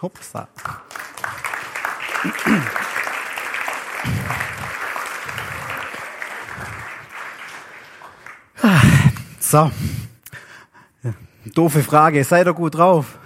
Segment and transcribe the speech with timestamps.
[0.00, 0.48] Hopsa.
[9.38, 9.70] So.
[11.54, 12.24] Doofe Frage.
[12.24, 13.18] Seid ihr gut drauf?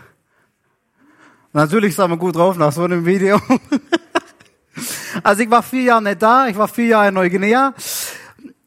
[1.52, 3.40] Natürlich sind wir gut drauf nach so einem Video.
[5.22, 6.46] Also ich war vier Jahre nicht da.
[6.46, 7.74] Ich war vier Jahre in Neuguinea.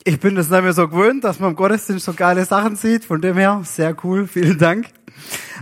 [0.03, 3.05] Ich bin das nicht mehr so gewöhnt, dass man im Gottesdienst so geile Sachen sieht.
[3.05, 4.27] Von dem her, sehr cool.
[4.27, 4.87] Vielen Dank.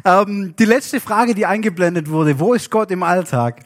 [0.03, 2.39] Ähm, die letzte Frage, die eingeblendet wurde.
[2.39, 3.65] Wo ist Gott im Alltag?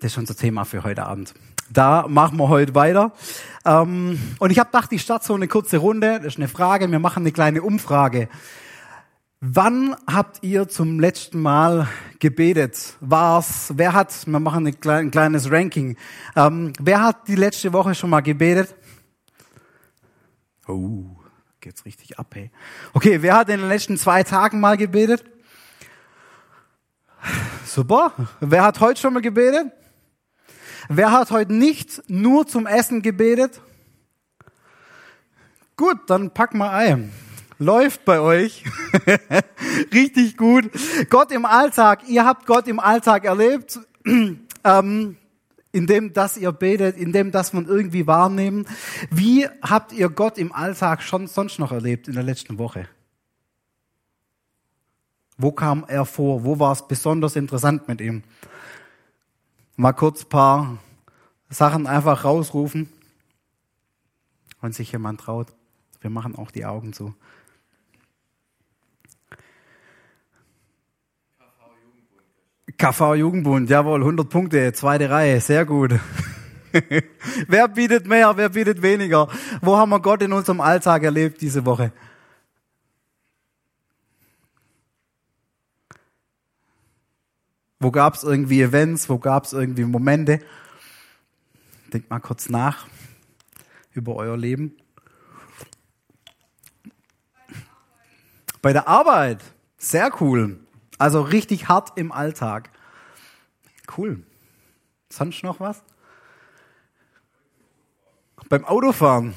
[0.00, 1.34] Das ist unser Thema für heute Abend.
[1.70, 3.12] Da machen wir heute weiter.
[3.64, 6.18] Ähm, und ich habe gedacht, ich starte so eine kurze Runde.
[6.18, 6.90] Das ist eine Frage.
[6.90, 8.28] Wir machen eine kleine Umfrage.
[9.40, 11.88] Wann habt ihr zum letzten Mal
[12.18, 12.96] gebetet?
[13.00, 13.72] War's?
[13.74, 14.26] Wer hat?
[14.26, 15.96] Wir machen ein, ein kleines Ranking.
[16.36, 18.74] Ähm, wer hat die letzte Woche schon mal gebetet?
[20.68, 21.16] Oh,
[21.62, 22.50] geht's richtig ab, hey.
[22.92, 25.24] Okay, wer hat in den letzten zwei Tagen mal gebetet?
[27.64, 28.12] Super.
[28.40, 29.72] Wer hat heute schon mal gebetet?
[30.88, 33.62] Wer hat heute nicht nur zum Essen gebetet?
[35.76, 37.12] Gut, dann pack mal ein
[37.62, 38.64] läuft bei euch.
[39.92, 40.70] Richtig gut.
[41.08, 42.00] Gott im Alltag.
[42.08, 43.78] Ihr habt Gott im Alltag erlebt.
[44.64, 45.16] ähm,
[45.72, 48.66] indem dass ihr betet, indem dass man irgendwie wahrnehmen.
[49.10, 52.88] Wie habt ihr Gott im Alltag schon sonst noch erlebt in der letzten Woche?
[55.38, 56.44] Wo kam er vor?
[56.44, 58.22] Wo war es besonders interessant mit ihm?
[59.76, 60.78] Mal kurz paar
[61.48, 62.88] Sachen einfach rausrufen,
[64.60, 65.48] wenn sich jemand traut.
[66.00, 67.14] Wir machen auch die Augen zu.
[72.78, 75.98] KV Jugendbund, jawohl, 100 Punkte, zweite Reihe, sehr gut.
[77.48, 79.28] wer bietet mehr, wer bietet weniger?
[79.60, 81.92] Wo haben wir Gott in unserem Alltag erlebt diese Woche?
[87.80, 90.38] Wo gab es irgendwie Events, wo gab es irgendwie Momente?
[91.92, 92.86] Denkt mal kurz nach
[93.90, 94.76] über euer Leben.
[98.62, 99.42] Bei der Arbeit,
[99.76, 100.61] sehr cool.
[101.02, 102.70] Also richtig hart im Alltag.
[103.98, 104.22] Cool.
[105.08, 105.82] Sonst noch was?
[108.48, 109.34] Beim Autofahren.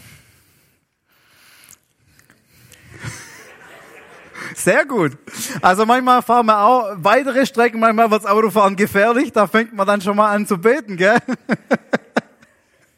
[4.53, 5.17] Sehr gut.
[5.63, 9.87] Also manchmal fahren wir auch weitere Strecken, manchmal wird das Autofahren gefährlich, da fängt man
[9.87, 11.17] dann schon mal an zu beten, gell?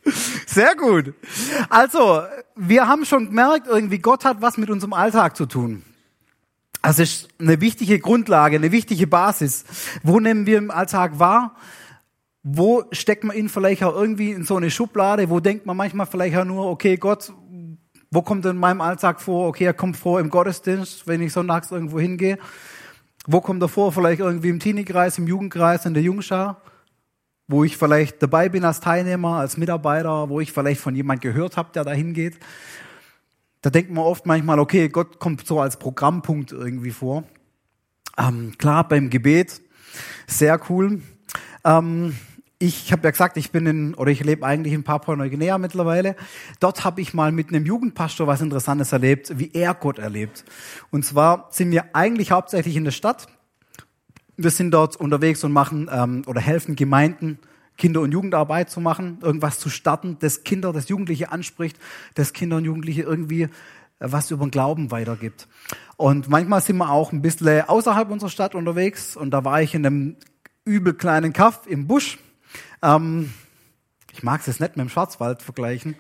[0.45, 1.13] Sehr gut.
[1.69, 2.22] Also,
[2.57, 5.83] wir haben schon gemerkt, irgendwie Gott hat was mit unserem Alltag zu tun.
[6.88, 9.66] Das ist eine wichtige Grundlage, eine wichtige Basis.
[10.03, 11.58] Wo nehmen wir im Alltag wahr?
[12.44, 15.30] Wo steckt man ihn vielleicht auch irgendwie in so eine Schublade?
[15.30, 17.34] Wo denkt man manchmal vielleicht auch nur, okay, Gott,
[18.09, 19.50] wo kommt er in meinem Alltag vor?
[19.50, 22.38] Okay, er kommt vor im Gottesdienst, wenn ich sonntags irgendwo hingehe.
[23.25, 23.92] Wo kommt er vor?
[23.92, 26.62] Vielleicht irgendwie im Teenie-Kreis, im Jugendkreis, in der Jungschar?
[27.50, 31.58] Wo ich vielleicht dabei bin als Teilnehmer, als Mitarbeiter, wo ich vielleicht von jemand gehört
[31.58, 32.38] habe, der da hingeht.
[33.62, 37.23] Da denkt man oft manchmal, okay, Gott kommt so als Programmpunkt irgendwie vor.
[38.18, 39.62] Ähm, klar, beim Gebet,
[40.28, 41.01] sehr cool.
[41.63, 42.16] Ähm,
[42.59, 46.16] ich habe ja gesagt, ich bin in, oder ich lebe eigentlich in Papua-Neuguinea mittlerweile.
[46.59, 50.44] Dort habe ich mal mit einem Jugendpastor was Interessantes erlebt, wie er Gott erlebt.
[50.89, 53.28] Und zwar sind wir eigentlich hauptsächlich in der Stadt.
[54.38, 57.39] Wir sind dort unterwegs und machen ähm, oder helfen Gemeinden
[57.77, 61.77] Kinder- und Jugendarbeit zu machen, irgendwas zu starten, das Kinder, das Jugendliche anspricht,
[62.15, 63.49] das Kinder und Jugendliche irgendwie äh,
[63.99, 65.47] was über den Glauben weitergibt.
[65.95, 69.73] Und manchmal sind wir auch ein bisschen außerhalb unserer Stadt unterwegs und da war ich
[69.73, 70.15] in einem
[70.65, 72.17] übel kleinen Kaff im Busch.
[72.81, 73.31] Ähm,
[74.11, 75.95] ich mag es jetzt nicht mit dem Schwarzwald vergleichen.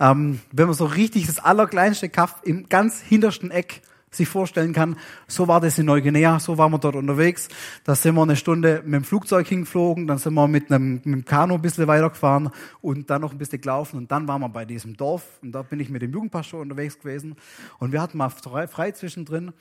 [0.00, 4.96] Ähm, wenn man so richtig das allerkleinste Kaff im ganz hintersten Eck sich vorstellen kann.
[5.28, 7.48] So war das in Neuguinea, so waren wir dort unterwegs.
[7.84, 11.06] Da sind wir eine Stunde mit dem Flugzeug hingeflogen, dann sind wir mit einem, mit
[11.06, 12.50] einem Kanu ein bisschen weitergefahren
[12.80, 15.62] und dann noch ein bisschen gelaufen und dann waren wir bei diesem Dorf und da
[15.62, 17.36] bin ich mit dem Jugendpastor unterwegs gewesen
[17.78, 19.52] und wir hatten mal frei, frei zwischendrin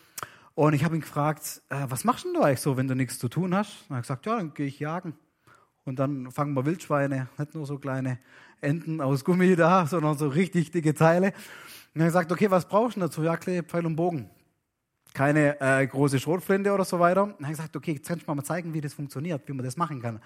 [0.56, 2.96] und ich habe ihn gefragt, äh, was machst du denn da eigentlich so, wenn du
[2.96, 3.86] nichts zu tun hast?
[3.88, 5.14] Und er hat gesagt, ja, dann gehe ich jagen.
[5.86, 8.20] Und dann fangen wir Wildschweine, nicht nur so kleine
[8.62, 11.34] Enten aus Gummi da, sondern so richtig dicke Teile.
[11.96, 13.24] Und er hat gesagt, okay, was brauchst du dazu?
[13.24, 14.30] Ja, Klee, Pfeil und Bogen
[15.14, 17.24] keine äh, große Schrotflinte oder so weiter.
[17.24, 19.54] Und dann habe ich gesagt, okay, jetzt kannst du mal zeigen, wie das funktioniert, wie
[19.54, 20.20] man das machen kann.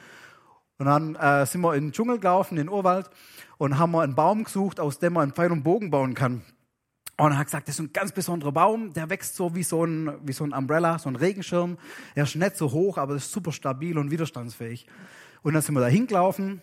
[0.78, 3.10] Und dann äh, sind wir in den Dschungel gelaufen, in den Urwald,
[3.58, 6.42] und haben wir einen Baum gesucht, aus dem man einen Pfeil und Bogen bauen kann.
[7.18, 9.86] Und er hat gesagt, das ist ein ganz besonderer Baum, der wächst so wie so
[9.86, 11.78] ein, wie so ein Umbrella, so ein Regenschirm.
[12.16, 14.88] Er ist nicht so hoch, aber ist super stabil und widerstandsfähig.
[15.44, 16.62] Und dann sind wir da hingelaufen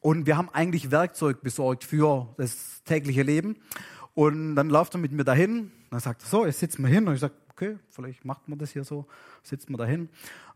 [0.00, 3.56] und wir haben eigentlich Werkzeug besorgt für das tägliche Leben.
[4.14, 7.06] Und dann läuft er mit mir dahin, dann sagt er so, jetzt sitzen wir hin
[7.06, 9.06] und ich sage, okay, vielleicht macht man das hier so,
[9.42, 10.08] sitzt man dahin.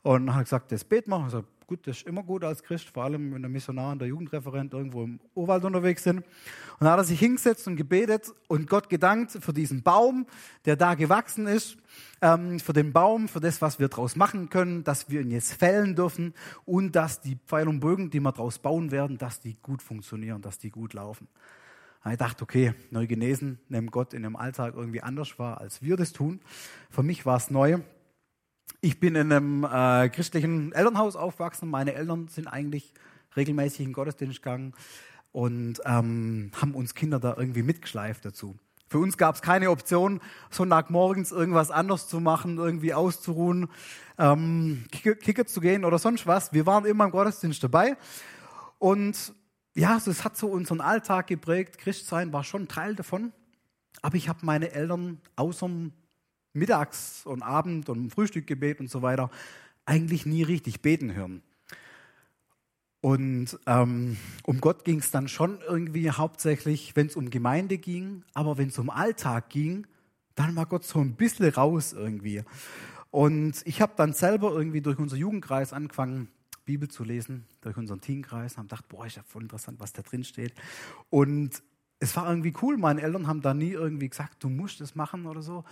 [0.02, 1.24] Und dann hat er gesagt, das beten wir.
[1.26, 4.00] Ich so, gut, das ist immer gut als Christ, vor allem wenn der Missionar und
[4.00, 6.18] der Jugendreferent irgendwo im Urwald unterwegs sind.
[6.18, 6.24] Und
[6.80, 10.26] dann hat er sich hingesetzt und gebetet und Gott gedankt für diesen Baum,
[10.64, 11.76] der da gewachsen ist,
[12.20, 15.54] ähm, für den Baum, für das, was wir daraus machen können, dass wir ihn jetzt
[15.54, 16.34] fällen dürfen
[16.64, 20.42] und dass die Pfeil und Bögen, die wir daraus bauen werden, dass die gut funktionieren,
[20.42, 21.28] dass die gut laufen.
[22.08, 25.82] Und ich dachte, okay, neu genesen, nimmt Gott in dem Alltag irgendwie anders wahr, als
[25.82, 26.40] wir das tun.
[26.88, 27.80] Für mich war es neu.
[28.80, 31.68] Ich bin in einem äh, christlichen Elternhaus aufgewachsen.
[31.68, 32.94] Meine Eltern sind eigentlich
[33.36, 34.72] regelmäßig in Gottesdienst gegangen
[35.32, 38.56] und ähm, haben uns Kinder da irgendwie mitgeschleift dazu.
[38.86, 43.68] Für uns gab es keine Option, Sonntagmorgens irgendwas anders zu machen, irgendwie auszuruhen,
[44.16, 46.54] ähm, Kicker zu gehen oder sonst was.
[46.54, 47.98] Wir waren immer im Gottesdienst dabei.
[48.78, 49.34] Und
[49.78, 51.78] ja, so, es hat so unseren Alltag geprägt.
[51.78, 53.32] Christsein war schon Teil davon.
[54.02, 55.70] Aber ich habe meine Eltern außer
[56.52, 59.30] Mittags- und Abend- und Frühstückgebet und so weiter
[59.86, 61.42] eigentlich nie richtig beten hören.
[63.00, 68.24] Und ähm, um Gott ging es dann schon irgendwie hauptsächlich, wenn es um Gemeinde ging,
[68.34, 69.86] aber wenn es um Alltag ging,
[70.34, 72.42] dann war Gott so ein bisschen raus irgendwie.
[73.10, 76.28] Und ich habe dann selber irgendwie durch unser Jugendkreis angefangen,
[76.68, 80.02] Bibel zu lesen, durch unseren Teamkreis, haben gedacht, boah, ist ja voll interessant, was da
[80.02, 80.52] drin steht.
[81.08, 81.62] Und
[82.00, 82.76] es war irgendwie cool.
[82.76, 85.64] Meine Eltern haben da nie irgendwie gesagt, du musst es machen oder so.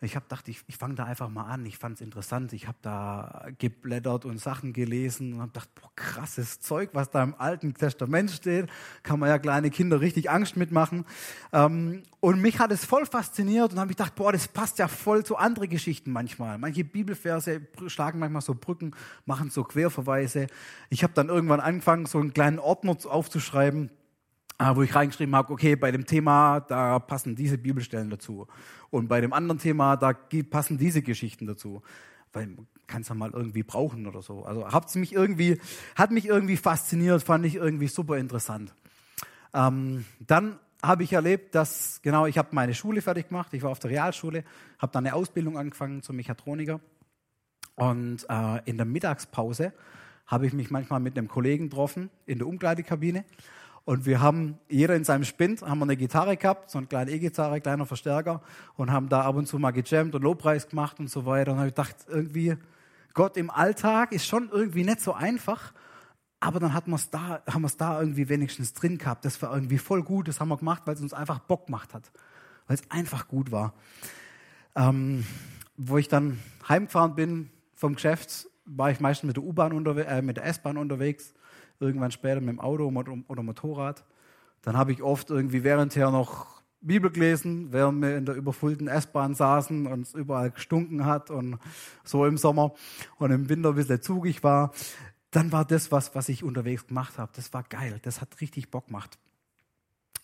[0.00, 1.66] Ich habe gedacht, ich, ich fange da einfach mal an.
[1.66, 2.52] Ich fand es interessant.
[2.52, 7.22] Ich habe da geblättert und Sachen gelesen und habe gedacht, boah, krasses Zeug, was da
[7.24, 8.68] im Alten Testament steht.
[9.02, 11.04] Kann man ja kleine Kinder richtig Angst mitmachen.
[11.52, 14.86] Ähm, und mich hat es voll fasziniert und habe ich gedacht, boah, das passt ja
[14.86, 16.58] voll zu anderen Geschichten manchmal.
[16.58, 18.92] Manche Bibelverse schlagen manchmal so Brücken,
[19.26, 20.46] machen so Querverweise.
[20.90, 23.90] Ich habe dann irgendwann angefangen, so einen kleinen Ordner aufzuschreiben
[24.74, 28.46] wo ich reingeschrieben habe, okay, bei dem Thema, da passen diese Bibelstellen dazu.
[28.90, 30.12] Und bei dem anderen Thema, da
[30.50, 31.82] passen diese Geschichten dazu.
[32.32, 34.44] Weil man kann es ja mal irgendwie brauchen oder so.
[34.44, 35.60] Also hat's mich irgendwie,
[35.96, 38.74] hat mich irgendwie fasziniert, fand ich irgendwie super interessant.
[39.54, 43.70] Ähm, dann habe ich erlebt, dass, genau, ich habe meine Schule fertig gemacht, ich war
[43.70, 44.44] auf der Realschule,
[44.78, 46.80] habe dann eine Ausbildung angefangen zum Mechatroniker.
[47.76, 49.72] Und äh, in der Mittagspause
[50.26, 53.24] habe ich mich manchmal mit einem Kollegen getroffen in der Umkleidekabine
[53.84, 57.10] und wir haben, jeder in seinem Spind, haben wir eine Gitarre gehabt, so eine kleine
[57.10, 58.40] E-Gitarre, kleiner Verstärker
[58.76, 61.52] und haben da ab und zu mal gejammt und Lobpreis gemacht und so weiter.
[61.52, 62.56] Und habe ich gedacht, irgendwie,
[63.12, 65.72] Gott im Alltag ist schon irgendwie nicht so einfach.
[66.38, 69.24] Aber dann hat wir's da, haben wir es da irgendwie wenigstens drin gehabt.
[69.24, 70.28] Das war irgendwie voll gut.
[70.28, 72.10] Das haben wir gemacht, weil es uns einfach Bock gemacht hat.
[72.68, 73.74] Weil es einfach gut war.
[74.76, 75.26] Ähm,
[75.76, 76.38] wo ich dann
[76.68, 80.76] heimgefahren bin vom Geschäft, war ich meistens mit der U-Bahn unterwegs, äh, mit der S-Bahn
[80.76, 81.34] unterwegs
[81.82, 82.86] irgendwann später mit dem Auto
[83.28, 84.04] oder Motorrad.
[84.62, 89.34] Dann habe ich oft irgendwie währendher noch Bibel gelesen, während wir in der überfüllten S-Bahn
[89.34, 91.58] saßen und es überall gestunken hat und
[92.04, 92.74] so im Sommer
[93.18, 94.72] und im Winter ein bisschen zugig war.
[95.30, 97.32] Dann war das was, was ich unterwegs gemacht habe.
[97.34, 98.00] Das war geil.
[98.02, 99.18] Das hat richtig Bock gemacht.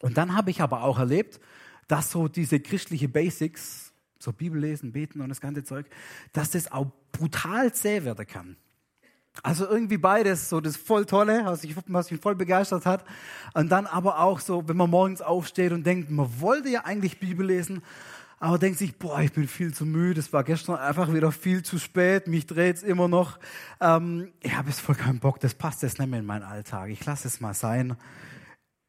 [0.01, 1.41] Und dann habe ich aber auch erlebt,
[1.87, 5.87] dass so diese christliche Basics, so Bibel lesen, beten und das ganze Zeug,
[6.33, 8.57] dass das auch brutal zäh werden kann.
[9.43, 13.05] Also irgendwie beides, so das voll Tolle, was, ich, was mich voll begeistert hat.
[13.55, 17.21] Und dann aber auch so, wenn man morgens aufsteht und denkt, man wollte ja eigentlich
[17.21, 17.83] Bibel lesen,
[18.41, 21.63] aber denkt sich, boah, ich bin viel zu müde, es war gestern einfach wieder viel
[21.63, 23.39] zu spät, mich dreht's immer noch.
[23.81, 26.91] Ähm, ich habe jetzt voll keinen Bock, das passt jetzt nicht mehr in meinen Alltag,
[26.91, 27.97] ich lasse es mal sein.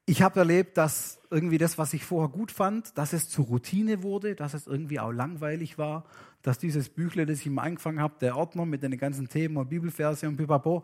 [0.09, 4.01] Ich habe erlebt, dass irgendwie das, was ich vorher gut fand, dass es zur Routine
[4.01, 6.05] wurde, dass es irgendwie auch langweilig war
[6.41, 9.69] dass dieses Büchle, das ich mal angefangen habe, der Ordner mit den ganzen Themen und
[9.69, 10.83] Bibelverse und pipapo,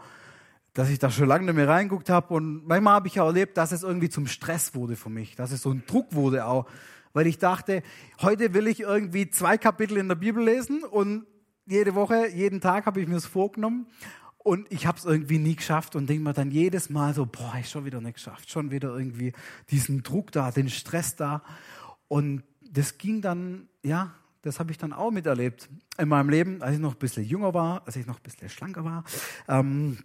[0.73, 2.33] dass ich da schon lange nicht mehr reinguckt habe.
[2.33, 5.51] Und manchmal habe ich ja erlebt, dass es irgendwie zum Stress wurde für mich, dass
[5.51, 6.65] es so ein Druck wurde auch,
[7.13, 7.81] weil ich dachte,
[8.21, 11.25] heute will ich irgendwie zwei Kapitel in der Bibel lesen und
[11.65, 13.87] jede Woche, jeden Tag habe ich mir das vorgenommen
[14.45, 17.55] und ich habe es irgendwie nie geschafft und denke mir dann jedes Mal so, boah,
[17.59, 19.33] ich schon wieder nicht geschafft, schon wieder irgendwie
[19.71, 21.41] diesen Druck da, den Stress da
[22.07, 26.75] und das ging dann, ja, das habe ich dann auch miterlebt in meinem Leben, als
[26.75, 29.03] ich noch ein bisschen jünger war, als ich noch ein bisschen schlanker war.
[29.47, 29.97] Ähm,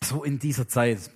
[0.00, 1.10] so in dieser Zeit.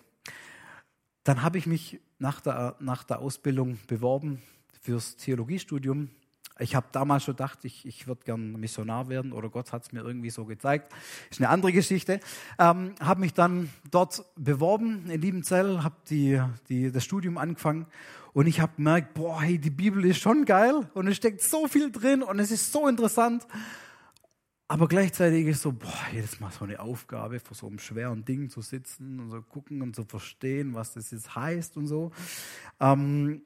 [1.23, 4.43] Dann habe ich mich nach der, nach der Ausbildung beworben
[4.81, 6.11] fürs Theologiestudium
[6.59, 9.93] ich habe damals schon gedacht, ich, ich würde gern Missionar werden oder Gott hat es
[9.93, 10.93] mir irgendwie so gezeigt.
[11.31, 12.21] Ist eine andere Geschichte.
[12.59, 17.87] Ähm, habe mich dann dort beworben in Liebenzell, habe die, die, das Studium angefangen
[18.33, 21.67] und ich habe gemerkt, boah, hey, die Bibel ist schon geil und es steckt so
[21.67, 23.47] viel drin und es ist so interessant.
[24.71, 28.51] Aber gleichzeitig ist so, boah, jedes Mal so eine Aufgabe, vor so einem schweren Ding
[28.51, 32.13] zu sitzen und so gucken und zu verstehen, was das jetzt heißt und so.
[32.79, 33.41] Ähm,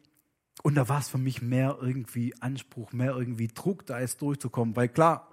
[0.63, 4.77] Und da war es für mich mehr irgendwie Anspruch, mehr irgendwie Druck, da jetzt durchzukommen.
[4.77, 5.29] Weil klar,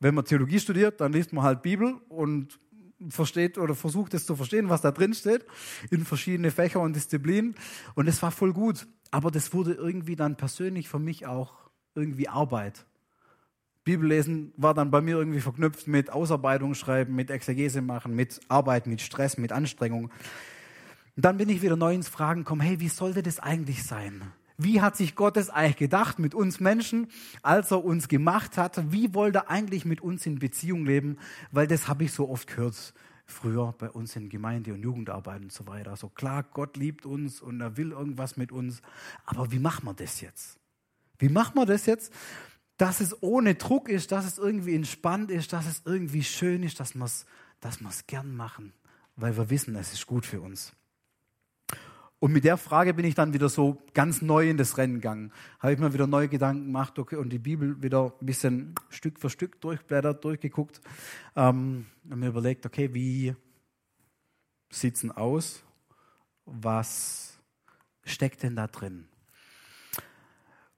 [0.00, 2.58] wenn man Theologie studiert, dann liest man halt Bibel und
[3.08, 5.46] versteht oder versucht es zu verstehen, was da drin steht,
[5.90, 7.54] in verschiedene Fächer und Disziplinen.
[7.94, 8.86] Und es war voll gut.
[9.10, 11.54] Aber das wurde irgendwie dann persönlich für mich auch
[11.94, 12.86] irgendwie Arbeit.
[13.84, 18.86] Bibellesen war dann bei mir irgendwie verknüpft mit Ausarbeitung schreiben, mit Exegese machen, mit Arbeit,
[18.86, 20.04] mit Stress, mit Anstrengung.
[21.16, 24.22] Und dann bin ich wieder neu ins Fragen gekommen, hey, wie sollte das eigentlich sein?
[24.58, 27.08] Wie hat sich Gott es eigentlich gedacht mit uns Menschen,
[27.42, 28.92] als er uns gemacht hat?
[28.92, 31.18] Wie wollte er eigentlich mit uns in Beziehung leben?
[31.50, 32.94] Weil das habe ich so oft gehört
[33.24, 35.96] früher bei uns in Gemeinde und Jugendarbeit und so weiter.
[35.96, 38.82] So klar, Gott liebt uns und er will irgendwas mit uns.
[39.24, 40.58] Aber wie machen wir das jetzt?
[41.18, 42.12] Wie machen wir das jetzt,
[42.76, 46.80] dass es ohne Druck ist, dass es irgendwie entspannt ist, dass es irgendwie schön ist,
[46.80, 47.26] dass wir es
[47.60, 48.72] dass gern machen,
[49.14, 50.72] weil wir wissen, es ist gut für uns.
[52.22, 55.32] Und mit der Frage bin ich dann wieder so ganz neu in das Rennen gegangen.
[55.58, 59.18] Habe ich mir wieder neue Gedanken gemacht okay, und die Bibel wieder ein bisschen Stück
[59.18, 60.80] für Stück durchblättert, durchgeguckt.
[61.34, 63.34] Ähm, und mir überlegt, okay, wie
[64.70, 65.64] sieht's denn aus?
[66.44, 67.40] Was
[68.04, 69.08] steckt denn da drin?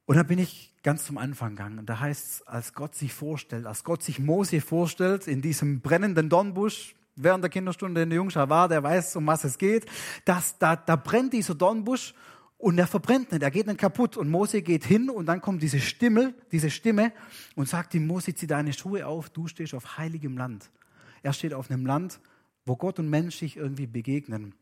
[0.07, 1.79] Und dann bin ich ganz zum Anfang gegangen.
[1.79, 5.83] Und da heißt es, als Gott sich vorstellt, als Gott sich Mose vorstellt in diesem
[5.83, 9.87] brennenden Dornbusch, während der Kinderstunde in der Jungschar war, der weiß, um was es geht,
[10.25, 12.15] dass da, da brennt dieser Dornbusch
[12.59, 14.17] und er verbrennt nicht, er geht nicht kaputt.
[14.17, 17.13] Und Mose geht hin und dann kommt diese Stimme, diese Stimme
[17.57, 20.71] und sagt ihm, Mose, zieh deine Schuhe auf, du stehst auf heiligem Land.
[21.23, 22.21] Er steht auf einem Land,
[22.65, 24.55] wo Gott und Mensch sich irgendwie begegnen.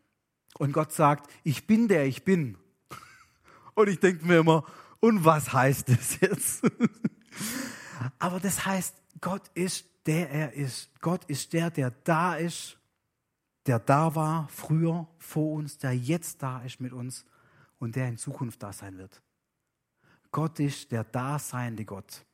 [0.59, 2.59] Und Gott sagt, ich bin der ich bin.
[3.75, 4.65] Und ich denke mir immer,
[5.01, 6.63] und was heißt das jetzt?
[8.19, 10.91] Aber das heißt, Gott ist der er ist.
[11.01, 12.79] Gott ist der, der da ist,
[13.67, 17.25] der da war früher vor uns, der jetzt da ist mit uns
[17.79, 19.23] und der in Zukunft da sein wird.
[20.31, 22.25] Gott ist der daseinende Gott.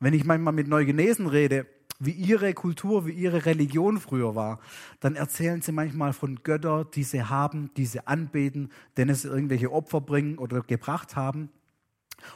[0.00, 1.66] Wenn ich manchmal mit Neugenesen rede,
[1.98, 4.60] wie ihre Kultur, wie ihre Religion früher war,
[5.00, 9.70] dann erzählen sie manchmal von Göttern, die sie haben, die sie anbeten, denen sie irgendwelche
[9.70, 11.50] Opfer bringen oder gebracht haben.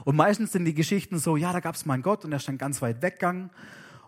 [0.04, 2.36] Und meistens sind die Geschichten so, ja, da gab es mal einen Gott und er
[2.36, 3.50] ist dann ganz weit weggegangen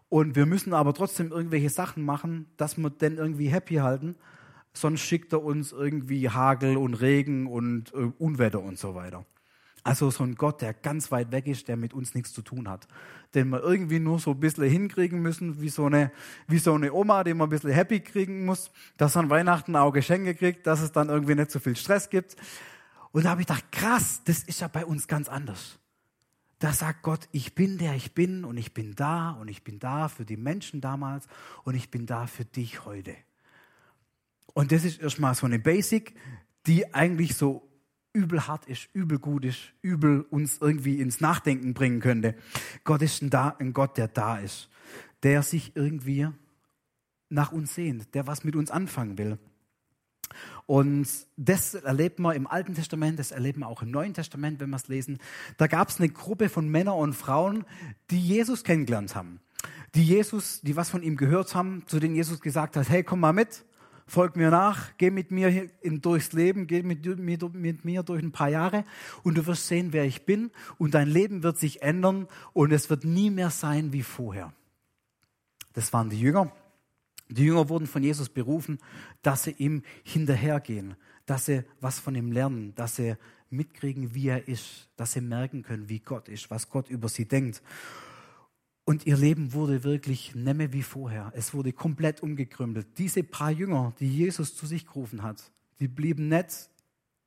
[0.08, 4.16] und wir müssen aber trotzdem irgendwelche Sachen machen, dass wir den irgendwie happy halten.
[4.72, 9.26] Sonst schickt er uns irgendwie Hagel und Regen und äh, Unwetter und so weiter.
[9.84, 12.68] Also so ein Gott, der ganz weit weg ist, der mit uns nichts zu tun
[12.68, 12.88] hat.
[13.34, 16.10] Den wir irgendwie nur so ein bisschen hinkriegen müssen, wie so eine,
[16.46, 19.76] wie so eine Oma, die man ein bisschen happy kriegen muss, dass er an Weihnachten
[19.76, 22.36] auch Geschenke kriegt, dass es dann irgendwie nicht so viel Stress gibt.
[23.12, 25.78] Und da habe ich gedacht, krass, das ist ja bei uns ganz anders.
[26.58, 29.78] Da sagt Gott, ich bin der ich bin und ich bin da und ich bin
[29.78, 31.26] da für die Menschen damals
[31.64, 33.14] und ich bin da für dich heute.
[34.54, 36.14] Und das ist erstmal so eine Basic,
[36.66, 37.68] die eigentlich so
[38.12, 42.34] übel hart ist, übel gut ist, übel uns irgendwie ins Nachdenken bringen könnte.
[42.82, 44.68] Gott ist ein, da, ein Gott, der da ist,
[45.22, 46.28] der sich irgendwie
[47.28, 49.38] nach uns sehnt, der was mit uns anfangen will.
[50.66, 54.70] Und das erlebt man im Alten Testament, das erlebt man auch im Neuen Testament, wenn
[54.70, 55.18] wir es lesen.
[55.56, 57.64] Da gab es eine Gruppe von Männern und Frauen,
[58.10, 59.40] die Jesus kennengelernt haben.
[59.94, 63.20] Die Jesus, die was von ihm gehört haben, zu denen Jesus gesagt hat, hey, komm
[63.20, 63.64] mal mit,
[64.06, 68.22] folg mir nach, geh mit mir in, durchs Leben, geh mit, mit, mit mir durch
[68.22, 68.84] ein paar Jahre
[69.22, 72.90] und du wirst sehen, wer ich bin und dein Leben wird sich ändern und es
[72.90, 74.52] wird nie mehr sein wie vorher.
[75.74, 76.52] Das waren die Jünger.
[77.28, 78.78] Die Jünger wurden von Jesus berufen,
[79.22, 83.16] dass sie ihm hinterhergehen, dass sie was von ihm lernen, dass sie
[83.50, 87.26] mitkriegen, wie er ist, dass sie merken können, wie Gott ist, was Gott über sie
[87.26, 87.62] denkt.
[88.84, 91.30] Und ihr Leben wurde wirklich nemme wie vorher.
[91.34, 92.86] Es wurde komplett umgekrümmelt.
[92.96, 96.70] Diese paar Jünger, die Jesus zu sich gerufen hat, die blieben nicht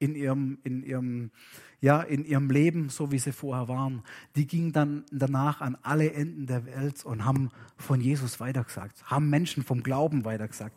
[0.01, 1.31] in ihrem, in ihrem,
[1.79, 4.03] ja, in ihrem Leben, so wie sie vorher waren.
[4.36, 9.29] Die gingen dann danach an alle Enden der Welt und haben von Jesus weitergesagt, haben
[9.29, 10.75] Menschen vom Glauben weitergesagt,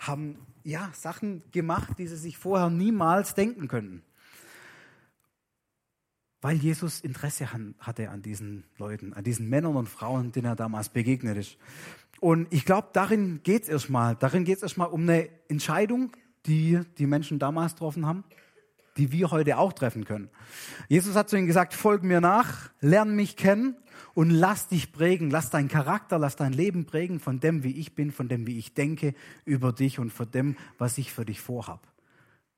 [0.00, 4.02] haben, ja, Sachen gemacht, die sie sich vorher niemals denken könnten.
[6.40, 10.88] Weil Jesus Interesse hatte an diesen Leuten, an diesen Männern und Frauen, denen er damals
[10.88, 11.56] begegnet ist.
[12.20, 14.16] Und ich glaube, darin geht es erstmal.
[14.16, 16.12] Darin geht es erstmal um eine Entscheidung,
[16.46, 18.24] die die Menschen damals getroffen haben
[18.96, 20.30] die wir heute auch treffen können.
[20.88, 23.76] Jesus hat zu ihnen gesagt, folg mir nach, lern mich kennen
[24.14, 27.94] und lass dich prägen, lass deinen Charakter, lass dein Leben prägen von dem, wie ich
[27.94, 31.40] bin, von dem, wie ich denke über dich und von dem, was ich für dich
[31.40, 31.86] vorhab.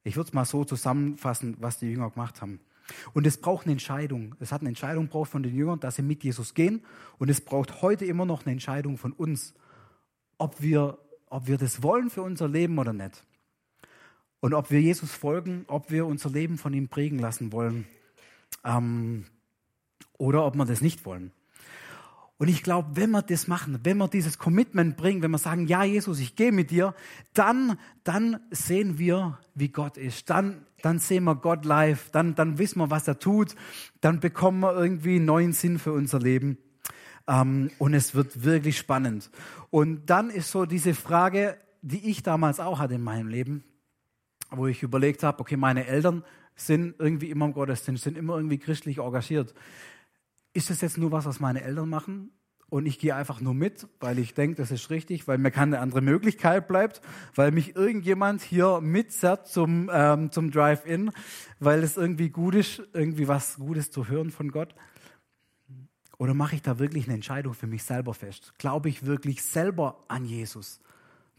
[0.05, 2.61] Ich würde es mal so zusammenfassen, was die Jünger gemacht haben.
[3.12, 4.35] Und es braucht eine Entscheidung.
[4.38, 6.85] Es hat eine Entscheidung braucht von den Jüngern, dass sie mit Jesus gehen.
[7.19, 9.55] Und es braucht heute immer noch eine Entscheidung von uns,
[10.38, 13.26] ob wir, ob wir das wollen für unser Leben oder nicht.
[14.40, 17.87] Und ob wir Jesus folgen, ob wir unser Leben von ihm prägen lassen wollen
[18.64, 19.25] ähm,
[20.19, 21.33] oder ob wir das nicht wollen.
[22.38, 25.66] Und ich glaube, wenn wir das machen, wenn wir dieses Commitment bringen, wenn wir sagen,
[25.66, 26.95] ja, Jesus, ich gehe mit dir,
[27.33, 30.28] dann, dann sehen wir, wie Gott ist.
[30.28, 32.11] Dann, dann sehen wir Gott live.
[32.11, 33.57] Dann, dann wissen wir, was er tut.
[34.02, 36.59] Dann bekommen wir irgendwie einen neuen Sinn für unser Leben.
[37.26, 39.31] Ähm, und es wird wirklich spannend.
[39.71, 43.64] Und dann ist so diese Frage, die ich damals auch hatte in meinem Leben,
[44.57, 48.59] wo ich überlegt habe, okay, meine Eltern sind irgendwie immer im Gottesdienst, sind immer irgendwie
[48.59, 49.55] christlich engagiert
[50.57, 52.31] ist das jetzt nur was, was meine Eltern machen?
[52.69, 55.79] Und ich gehe einfach nur mit, weil ich denke, das ist richtig, weil mir keine
[55.79, 57.01] andere Möglichkeit bleibt,
[57.35, 61.13] weil mich irgendjemand hier mitzerrt zum, ähm, zum Drive-In,
[61.61, 64.75] weil es irgendwie gut ist, irgendwie was Gutes zu hören von Gott.
[66.19, 68.55] Oder mache ich da wirklich eine Entscheidung für mich selber fest?
[68.59, 70.81] Glaube ich wirklich selber an Jesus?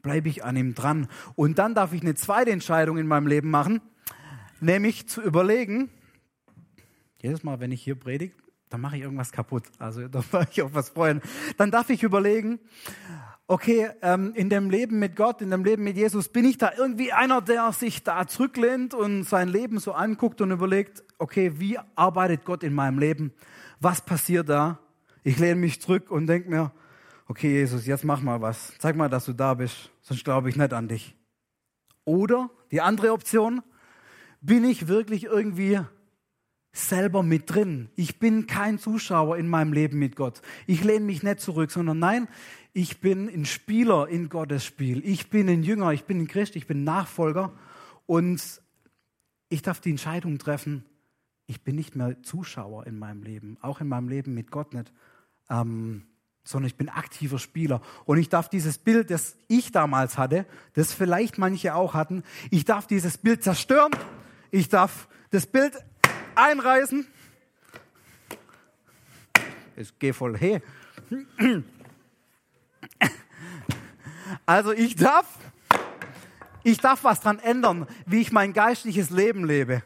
[0.08, 1.10] Bleibe ich an ihm dran?
[1.36, 3.82] Und dann darf ich eine zweite Entscheidung in meinem Leben machen,
[4.62, 5.90] nämlich zu überlegen,
[7.22, 8.34] jedes Mal, wenn ich hier predige,
[8.70, 9.64] dann mache ich irgendwas kaputt.
[9.80, 11.22] Also da mache ich auf was freuen.
[11.58, 12.62] Dann darf ich überlegen,
[13.48, 16.72] okay, ähm, in dem Leben mit Gott, in dem Leben mit Jesus, bin ich da
[16.78, 21.78] irgendwie einer, der sich da zurücklehnt und sein Leben so anguckt und überlegt, okay, wie
[21.96, 23.34] arbeitet Gott in meinem Leben?
[23.82, 24.80] Was passiert da?
[25.26, 26.72] Ich lehne mich zurück und denke mir,
[27.28, 28.74] okay, Jesus, jetzt mach mal was.
[28.80, 31.16] Zeig mal, dass du da bist, sonst glaube ich nicht an dich.
[32.06, 33.62] Oder die andere Option,
[34.40, 35.80] bin ich wirklich irgendwie
[36.72, 37.90] selber mit drin.
[37.96, 40.42] Ich bin kein Zuschauer in meinem Leben mit Gott.
[40.66, 42.30] Ich lehne mich nicht zurück, sondern nein,
[42.72, 45.04] ich bin ein Spieler in Gottes Spiel.
[45.04, 47.52] Ich bin ein Jünger, ich bin ein Christ, ich bin Nachfolger
[48.06, 48.62] und
[49.50, 50.86] ich darf die Entscheidung treffen,
[51.48, 54.94] ich bin nicht mehr Zuschauer in meinem Leben, auch in meinem Leben mit Gott nicht,
[55.50, 56.04] ähm,
[56.48, 57.82] sondern ich bin aktiver Spieler.
[58.06, 62.64] Und ich darf dieses Bild, das ich damals hatte, das vielleicht manche auch hatten, ich
[62.64, 63.92] darf dieses Bild zerstören.
[64.50, 65.74] Ich darf das Bild
[66.36, 67.06] einreißen.
[69.76, 70.62] Es geht voll he.
[74.46, 75.26] Also ich darf,
[76.64, 79.84] ich darf was dran ändern, wie ich mein geistliches Leben lebe.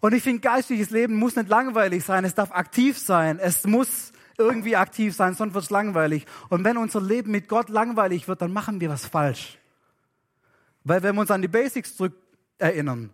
[0.00, 4.12] Und ich finde, geistliches Leben muss nicht langweilig sein, es darf aktiv sein, es muss
[4.38, 6.24] irgendwie aktiv sein, sonst wird es langweilig.
[6.48, 9.58] Und wenn unser Leben mit Gott langweilig wird, dann machen wir was falsch.
[10.84, 12.14] Weil wenn wir uns an die Basics zurück
[12.58, 13.10] erinnern,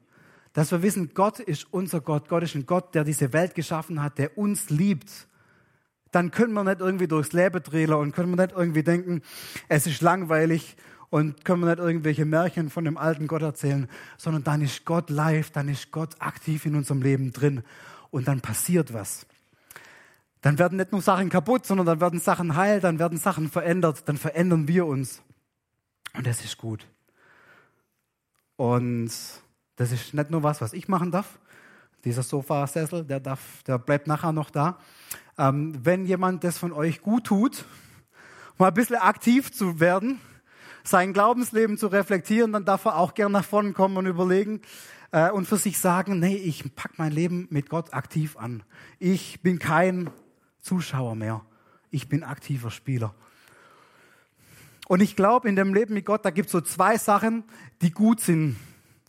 [0.52, 2.28] dass wir wissen, Gott ist unser Gott.
[2.28, 5.10] Gott ist ein Gott, der diese Welt geschaffen hat, der uns liebt.
[6.12, 9.22] Dann können wir nicht irgendwie durchs Leben drehen und können wir nicht irgendwie denken,
[9.68, 10.76] es ist langweilig
[11.10, 15.10] und können wir nicht irgendwelche Märchen von dem alten Gott erzählen, sondern dann ist Gott
[15.10, 17.64] live, dann ist Gott aktiv in unserem Leben drin
[18.10, 19.26] und dann passiert was.
[20.44, 24.02] Dann werden nicht nur Sachen kaputt, sondern dann werden Sachen heil, dann werden Sachen verändert,
[24.04, 25.22] dann verändern wir uns.
[26.12, 26.86] Und das ist gut.
[28.56, 29.10] Und
[29.76, 31.38] das ist nicht nur was, was ich machen darf.
[32.04, 34.76] Dieser Sofasessel, der, darf, der bleibt nachher noch da.
[35.38, 37.64] Ähm, wenn jemand das von euch gut tut,
[38.58, 40.20] mal ein bisschen aktiv zu werden,
[40.82, 44.60] sein Glaubensleben zu reflektieren, dann darf er auch gern nach vorne kommen und überlegen
[45.10, 48.62] äh, und für sich sagen, nee, ich pack mein Leben mit Gott aktiv an.
[48.98, 50.10] Ich bin kein
[50.64, 51.44] Zuschauer mehr.
[51.90, 53.14] Ich bin aktiver Spieler.
[54.88, 57.44] Und ich glaube, in dem Leben mit Gott, da gibt es so zwei Sachen,
[57.82, 58.56] die gut sind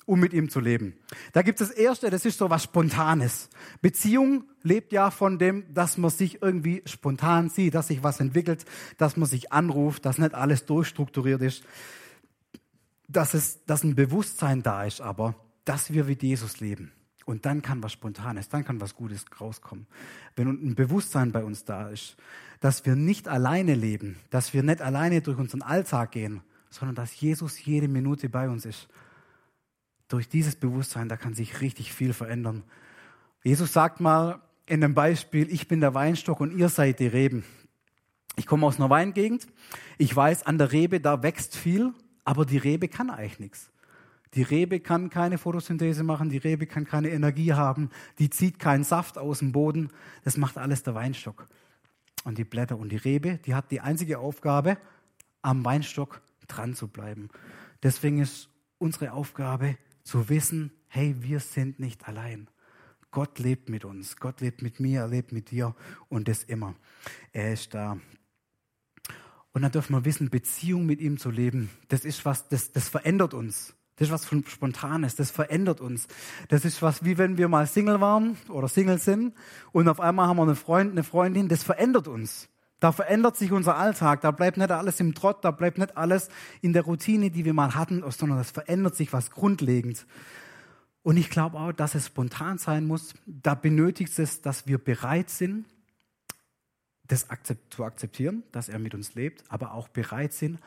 [0.05, 0.93] um mit ihm zu leben.
[1.33, 3.49] Da gibt es das Erste, das ist so was Spontanes.
[3.81, 8.65] Beziehung lebt ja von dem, dass man sich irgendwie spontan sieht, dass sich was entwickelt,
[8.97, 11.63] dass man sich anruft, dass nicht alles durchstrukturiert ist,
[13.07, 16.91] dass es, dass ein Bewusstsein da ist, aber dass wir wie Jesus leben.
[17.25, 19.87] Und dann kann was Spontanes, dann kann was Gutes rauskommen.
[20.35, 22.17] Wenn ein Bewusstsein bei uns da ist,
[22.59, 27.19] dass wir nicht alleine leben, dass wir nicht alleine durch unseren Alltag gehen, sondern dass
[27.19, 28.87] Jesus jede Minute bei uns ist
[30.07, 32.63] durch dieses Bewusstsein, da kann sich richtig viel verändern.
[33.43, 37.43] Jesus sagt mal in dem Beispiel, ich bin der Weinstock und ihr seid die Reben.
[38.35, 39.47] Ich komme aus einer Weingegend.
[39.97, 43.71] Ich weiß, an der Rebe, da wächst viel, aber die Rebe kann eigentlich nichts.
[44.35, 48.83] Die Rebe kann keine Photosynthese machen, die Rebe kann keine Energie haben, die zieht keinen
[48.83, 49.89] Saft aus dem Boden.
[50.23, 51.47] Das macht alles der Weinstock.
[52.25, 54.77] Und die Blätter und die Rebe, die hat die einzige Aufgabe,
[55.41, 57.29] am Weinstock dran zu bleiben.
[57.81, 62.47] Deswegen ist unsere Aufgabe, zu wissen, hey, wir sind nicht allein.
[63.11, 65.75] Gott lebt mit uns, Gott lebt mit mir, er lebt mit dir
[66.09, 66.75] und das immer.
[67.31, 67.97] Er ist da.
[69.51, 72.89] Und dann dürfen wir wissen, Beziehung mit ihm zu leben, das ist was, das, das
[72.89, 73.73] verändert uns.
[73.97, 76.07] Das ist was von Spontanes, das verändert uns.
[76.49, 79.33] Das ist was, wie wenn wir mal Single waren oder Single sind
[79.71, 82.49] und auf einmal haben wir einen Freund, eine Freundin, das verändert uns.
[82.81, 86.29] Da verändert sich unser Alltag, da bleibt nicht alles im Trott, da bleibt nicht alles
[86.61, 90.05] in der Routine, die wir mal hatten, sondern es verändert sich was grundlegend.
[91.01, 93.13] Und ich glaube auch, dass es spontan sein muss.
[93.25, 95.65] Da benötigt es, dass wir bereit sind,
[97.07, 97.27] das
[97.69, 100.59] zu akzeptieren, dass er mit uns lebt, aber auch bereit sind,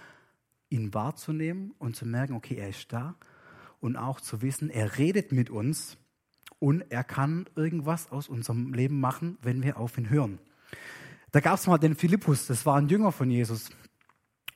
[0.71, 3.17] ihn wahrzunehmen und zu merken, okay, er ist da
[3.81, 5.97] und auch zu wissen, er redet mit uns
[6.59, 10.39] und er kann irgendwas aus unserem Leben machen, wenn wir auf ihn hören.
[11.31, 13.71] Da gab es mal den Philippus, das war ein Jünger von Jesus.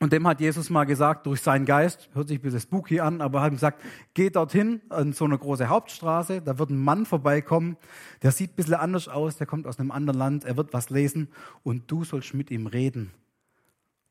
[0.01, 3.21] Und dem hat Jesus mal gesagt, durch seinen Geist, hört sich ein bisschen spooky an,
[3.21, 3.81] aber er hat gesagt,
[4.15, 7.77] geh dorthin an so eine große Hauptstraße, da wird ein Mann vorbeikommen,
[8.23, 10.91] der sieht ein bisschen anders aus, der kommt aus einem anderen Land, er wird was
[10.91, 11.29] lesen
[11.63, 13.13] und du sollst mit ihm reden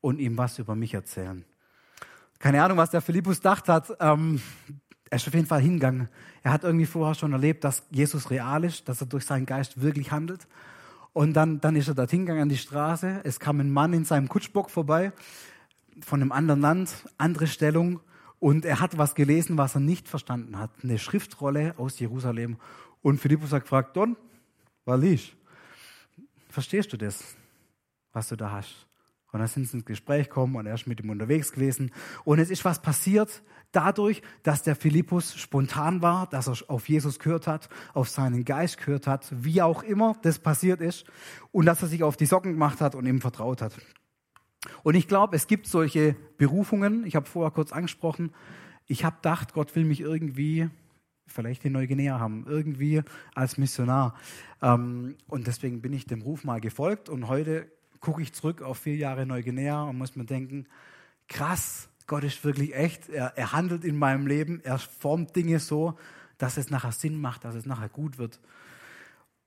[0.00, 1.44] und ihm was über mich erzählen.
[2.42, 3.96] Keine Ahnung, was der Philippus dacht hat.
[4.00, 4.42] Ähm,
[5.08, 6.08] er ist auf jeden Fall hingegangen.
[6.42, 9.80] Er hat irgendwie vorher schon erlebt, dass Jesus real ist, dass er durch seinen Geist
[9.80, 10.48] wirklich handelt.
[11.12, 13.20] Und dann, dann ist er dort hingegangen an die Straße.
[13.22, 15.12] Es kam ein Mann in seinem Kutschbock vorbei,
[16.00, 18.00] von einem anderen Land, andere Stellung.
[18.40, 20.72] Und er hat was gelesen, was er nicht verstanden hat.
[20.82, 22.56] Eine Schriftrolle aus Jerusalem.
[23.02, 24.16] Und Philippus hat gefragt, Don,
[24.84, 25.32] was liest?
[26.48, 27.22] Verstehst du das,
[28.12, 28.88] was du da hast?
[29.32, 31.90] Und dann sind sie ins Gespräch gekommen und er ist mit ihm unterwegs gewesen.
[32.24, 33.42] Und es ist was passiert
[33.72, 38.76] dadurch, dass der Philippus spontan war, dass er auf Jesus gehört hat, auf seinen Geist
[38.76, 41.06] gehört hat, wie auch immer das passiert ist.
[41.50, 43.78] Und dass er sich auf die Socken gemacht hat und ihm vertraut hat.
[44.82, 47.04] Und ich glaube, es gibt solche Berufungen.
[47.06, 48.32] Ich habe vorher kurz angesprochen.
[48.86, 50.68] Ich habe gedacht, Gott will mich irgendwie
[51.26, 53.02] vielleicht in Neuguinea haben, irgendwie
[53.34, 54.14] als Missionar.
[54.60, 57.08] Ähm, und deswegen bin ich dem Ruf mal gefolgt.
[57.08, 57.70] Und heute
[58.02, 60.66] gucke ich zurück auf vier Jahre Neuguinea und muss mir denken,
[61.28, 63.08] krass, Gott ist wirklich echt.
[63.08, 64.60] Er, er handelt in meinem Leben.
[64.64, 65.96] Er formt Dinge so,
[66.36, 68.40] dass es nachher Sinn macht, dass es nachher gut wird.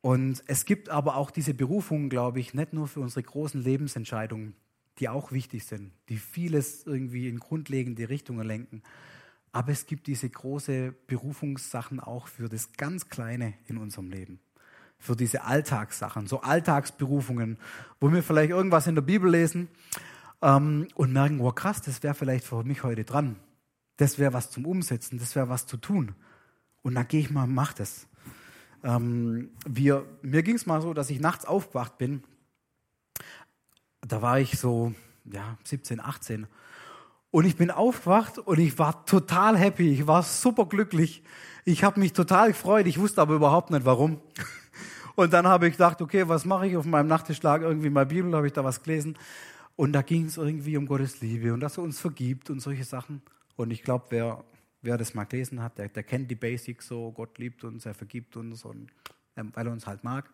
[0.01, 4.55] Und es gibt aber auch diese Berufungen, glaube ich, nicht nur für unsere großen Lebensentscheidungen,
[4.99, 8.83] die auch wichtig sind, die vieles irgendwie in grundlegende Richtungen lenken.
[9.51, 14.39] Aber es gibt diese große Berufungssachen auch für das ganz Kleine in unserem Leben
[14.97, 17.57] für diese Alltagssachen, so Alltagsberufungen,
[17.99, 19.67] wo wir vielleicht irgendwas in der Bibel lesen
[20.41, 23.35] ähm, und merken, wow krass, das wäre vielleicht für mich heute dran.
[23.97, 26.15] Das wäre was zum Umsetzen, das wäre was zu tun.
[26.81, 28.07] Und dann gehe ich mal und mache das.
[28.83, 32.23] Ähm, wir, mir ging es mal so, dass ich nachts aufgewacht bin.
[34.01, 34.93] Da war ich so
[35.25, 36.47] ja, 17, 18.
[37.31, 39.91] Und ich bin aufgewacht und ich war total happy.
[39.91, 41.23] Ich war super glücklich.
[41.65, 42.85] Ich habe mich total gefreut.
[42.87, 44.21] Ich wusste aber überhaupt nicht warum.
[45.15, 46.77] Und dann habe ich gedacht, okay, was mache ich?
[46.77, 49.17] Auf meinem Nachttisch lag irgendwie meine Bibel, habe ich da was gelesen.
[49.75, 52.83] Und da ging es irgendwie um Gottes Liebe und dass er uns vergibt und solche
[52.83, 53.21] Sachen.
[53.55, 54.43] Und ich glaube, wer,
[54.81, 57.93] wer das mal gelesen hat, der, der kennt die Basics so, Gott liebt uns, er
[57.93, 58.87] vergibt uns, und,
[59.35, 60.29] ähm, weil er uns halt mag.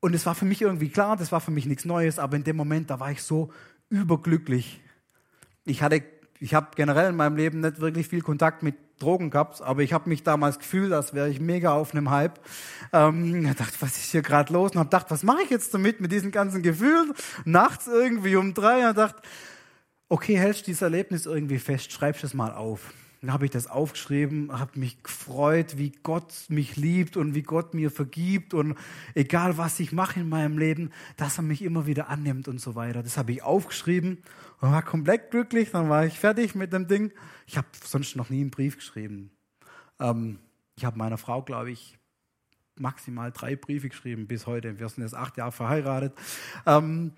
[0.00, 2.44] Und es war für mich irgendwie klar, das war für mich nichts Neues, aber in
[2.44, 3.52] dem Moment, da war ich so
[3.88, 4.80] überglücklich.
[5.64, 6.02] Ich hatte,
[6.40, 9.92] ich habe generell in meinem Leben nicht wirklich viel Kontakt mit Drogen gehabt, aber ich
[9.92, 12.40] habe mich damals gefühlt, als wäre ich mega auf einem Hype.
[12.92, 14.72] Ähm, ich dachte, was ist hier gerade los?
[14.72, 17.12] Und habe gedacht, was mache ich jetzt damit mit diesen ganzen Gefühlen?
[17.44, 19.20] Nachts irgendwie um drei und dachte,
[20.08, 22.92] okay, hältst du dieses Erlebnis irgendwie fest, schreibst es mal auf.
[23.20, 27.74] Dann habe ich das aufgeschrieben, habe mich gefreut, wie Gott mich liebt und wie Gott
[27.74, 28.76] mir vergibt und
[29.14, 32.74] egal was ich mache in meinem Leben, dass er mich immer wieder annimmt und so
[32.74, 33.02] weiter.
[33.02, 34.22] Das habe ich aufgeschrieben
[34.60, 35.70] und war komplett glücklich.
[35.70, 37.12] Dann war ich fertig mit dem Ding.
[37.46, 39.30] Ich habe sonst noch nie einen Brief geschrieben.
[39.98, 40.38] Ähm,
[40.76, 41.98] ich habe meiner Frau, glaube ich,
[42.78, 44.78] maximal drei Briefe geschrieben bis heute.
[44.78, 46.12] Wir sind jetzt acht Jahre verheiratet.
[46.66, 47.12] Ähm,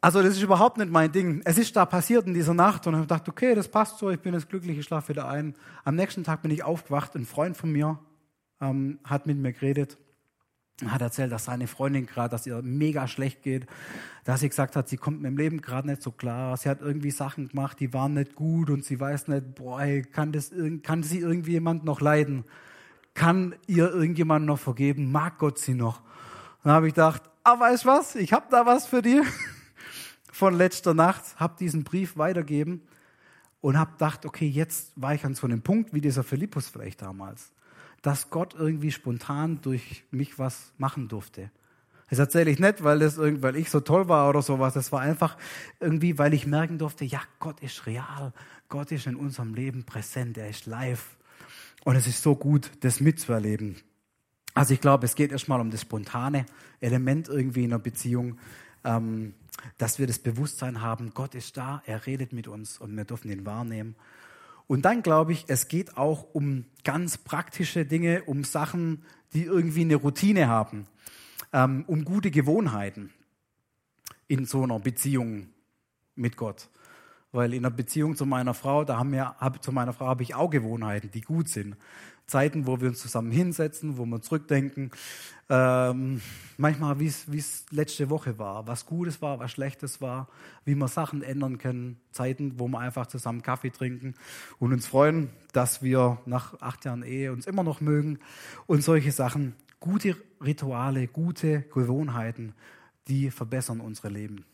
[0.00, 1.42] also das ist überhaupt nicht mein Ding.
[1.44, 4.20] Es ist da passiert in dieser Nacht und ich dachte, okay, das passt so, ich
[4.20, 5.54] bin jetzt glücklich, ich schlafe wieder ein.
[5.84, 7.98] Am nächsten Tag bin ich aufgewacht, ein Freund von mir
[8.62, 9.98] ähm, hat mit mir geredet,
[10.86, 13.66] hat erzählt, dass seine Freundin gerade, dass ihr mega schlecht geht,
[14.24, 16.80] dass sie gesagt hat, sie kommt mit dem Leben gerade nicht so klar, sie hat
[16.80, 19.82] irgendwie Sachen gemacht, die waren nicht gut und sie weiß nicht, boah,
[20.12, 20.50] kann, das,
[20.82, 22.44] kann sie irgendwie jemand noch leiden?
[23.12, 25.12] Kann ihr irgendjemand noch vergeben?
[25.12, 26.00] Mag Gott sie noch?
[26.62, 29.26] Dann habe ich gedacht, ah, weißt was, ich habe da was für dich
[30.32, 32.82] von letzter Nacht, habe diesen Brief weitergeben
[33.60, 37.02] und habe gedacht, okay, jetzt war ich an so einem Punkt wie dieser Philippus vielleicht
[37.02, 37.52] damals,
[38.02, 41.50] dass Gott irgendwie spontan durch mich was machen durfte.
[42.10, 44.74] Das erzähle ich nicht, weil, das, weil ich so toll war oder sowas.
[44.74, 45.36] Das war einfach
[45.78, 48.32] irgendwie, weil ich merken durfte, ja, Gott ist real.
[48.68, 50.36] Gott ist in unserem Leben präsent.
[50.36, 51.16] Er ist live.
[51.84, 53.76] Und es ist so gut, das mitzuerleben.
[54.54, 56.46] Also ich glaube, es geht erstmal um das spontane
[56.80, 58.38] Element irgendwie in einer Beziehung.
[58.82, 59.34] Ähm,
[59.78, 63.30] dass wir das Bewusstsein haben, Gott ist da, er redet mit uns und wir dürfen
[63.30, 63.96] ihn wahrnehmen.
[64.66, 69.80] Und dann glaube ich, es geht auch um ganz praktische Dinge, um Sachen, die irgendwie
[69.80, 70.86] eine Routine haben,
[71.52, 73.10] ähm, um gute Gewohnheiten
[74.28, 75.48] in so einer Beziehung
[76.14, 76.68] mit Gott.
[77.32, 80.22] Weil in der Beziehung zu meiner Frau, da haben wir, hab, zu meiner Frau habe
[80.22, 81.76] ich auch Gewohnheiten, die gut sind.
[82.30, 84.90] Zeiten, wo wir uns zusammen hinsetzen, wo wir zurückdenken.
[85.48, 86.22] Ähm,
[86.56, 90.28] manchmal, wie es letzte Woche war, was Gutes war, was Schlechtes war,
[90.64, 92.00] wie wir Sachen ändern können.
[92.12, 94.14] Zeiten, wo wir einfach zusammen Kaffee trinken
[94.58, 98.20] und uns freuen, dass wir nach acht Jahren Ehe uns immer noch mögen
[98.66, 99.54] und solche Sachen.
[99.80, 100.14] Gute
[100.44, 102.54] Rituale, gute Gewohnheiten,
[103.08, 104.44] die verbessern unsere Leben.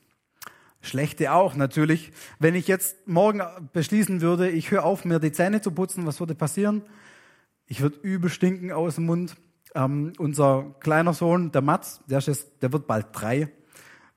[0.81, 2.13] Schlechte auch natürlich.
[2.39, 6.21] Wenn ich jetzt morgen beschließen würde, ich höre auf, mir die Zähne zu putzen, was
[6.21, 6.83] würde passieren?
[7.67, 9.37] Ich würde übel stinken aus dem Mund.
[9.75, 13.49] Ähm, unser kleiner Sohn, der Mats, der, ist der wird bald drei.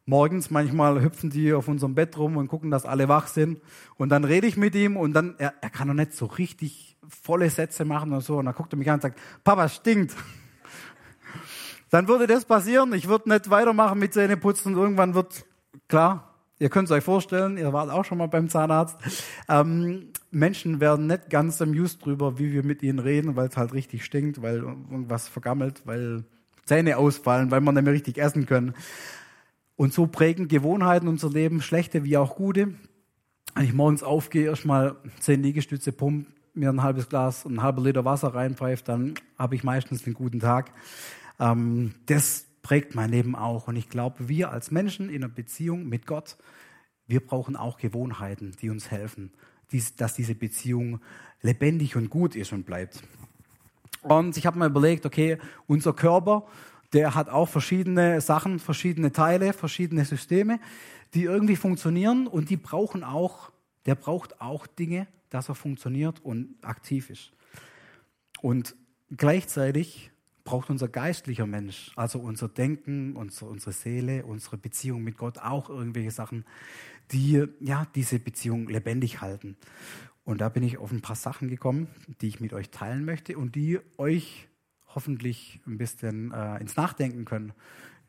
[0.06, 3.60] Morgens manchmal hüpfen die auf unserem Bett rum und gucken, dass alle wach sind.
[3.96, 6.98] Und dann rede ich mit ihm und dann, er, er kann noch nicht so richtig
[7.08, 8.38] volle Sätze machen und so.
[8.38, 10.16] Und dann guckt er mich an und sagt, Papa stinkt.
[11.90, 12.94] dann würde das passieren.
[12.94, 15.44] Ich würde nicht weitermachen mit Zähneputzen und irgendwann wird,
[15.88, 16.29] klar,
[16.62, 18.98] Ihr könnt es euch vorstellen, ihr wart auch schon mal beim Zahnarzt.
[19.48, 23.74] Ähm, Menschen werden nicht ganz amused drüber, wie wir mit ihnen reden, weil es halt
[23.74, 26.26] richtig stinkt, weil irgendwas vergammelt, weil
[26.66, 28.74] Zähne ausfallen, weil wir nicht mehr richtig essen können.
[29.78, 32.74] Und so prägen Gewohnheiten unser Leben, schlechte wie auch gute.
[33.56, 38.04] Wenn ich morgens aufgehe, erstmal zehn Liegestütze pump, mir ein halbes Glas, ein halber Liter
[38.04, 40.74] Wasser reinpfeife, dann habe ich meistens einen guten Tag.
[41.40, 43.68] Ähm, das prägt mein Leben auch.
[43.68, 46.38] Und ich glaube, wir als Menschen in einer Beziehung mit Gott,
[47.08, 49.32] wir brauchen auch Gewohnheiten, die uns helfen,
[49.98, 51.02] dass diese Beziehung
[51.42, 53.02] lebendig und gut ist und bleibt.
[54.04, 56.46] Und ich habe mir überlegt, okay, unser Körper,
[56.94, 60.60] der hat auch verschiedene Sachen, verschiedene Teile, verschiedene Systeme,
[61.16, 63.52] die irgendwie funktionieren und die brauchen auch,
[63.88, 67.32] der braucht auch Dinge, dass er funktioniert und aktiv ist.
[68.42, 68.76] Und
[69.18, 70.12] gleichzeitig
[70.50, 75.70] braucht unser geistlicher Mensch, also unser Denken, unsere, unsere Seele, unsere Beziehung mit Gott auch
[75.70, 76.44] irgendwelche Sachen,
[77.12, 79.58] die ja diese Beziehung lebendig halten.
[80.24, 81.88] Und da bin ich auf ein paar Sachen gekommen,
[82.22, 84.48] die ich mit euch teilen möchte und die euch
[84.88, 87.54] hoffentlich ein bisschen äh, ins Nachdenken können,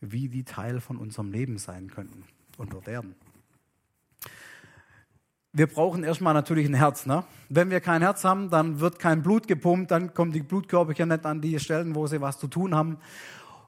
[0.00, 2.24] wie die Teil von unserem Leben sein könnten
[2.56, 3.16] und werden
[5.52, 7.06] wir brauchen erstmal natürlich ein Herz.
[7.06, 7.24] Ne?
[7.48, 11.26] Wenn wir kein Herz haben, dann wird kein Blut gepumpt, dann kommen die Blutkörperchen nicht
[11.26, 12.98] an die Stellen, wo sie was zu tun haben.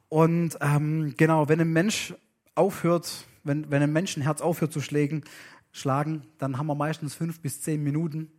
[0.08, 2.14] Und ähm, genau, wenn ein Mensch
[2.54, 5.24] aufhört, wenn, wenn ein Menschenherz aufhört zu schlägen,
[5.72, 8.30] schlagen, dann haben wir meistens fünf bis zehn Minuten,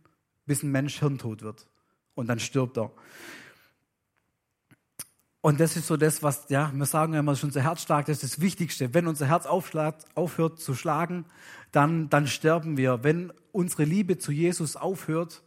[0.46, 1.66] bis ein Mensch hirntot wird.
[2.14, 2.92] Und dann stirbt er.
[5.44, 8.06] Und das ist so das, was, ja, wir sagen immer, das ist unser Herz stark,
[8.06, 8.94] das ist das Wichtigste.
[8.94, 11.26] Wenn unser Herz aufschlagt, aufhört zu schlagen,
[11.70, 13.04] dann, dann sterben wir.
[13.04, 15.42] Wenn unsere Liebe zu Jesus aufhört,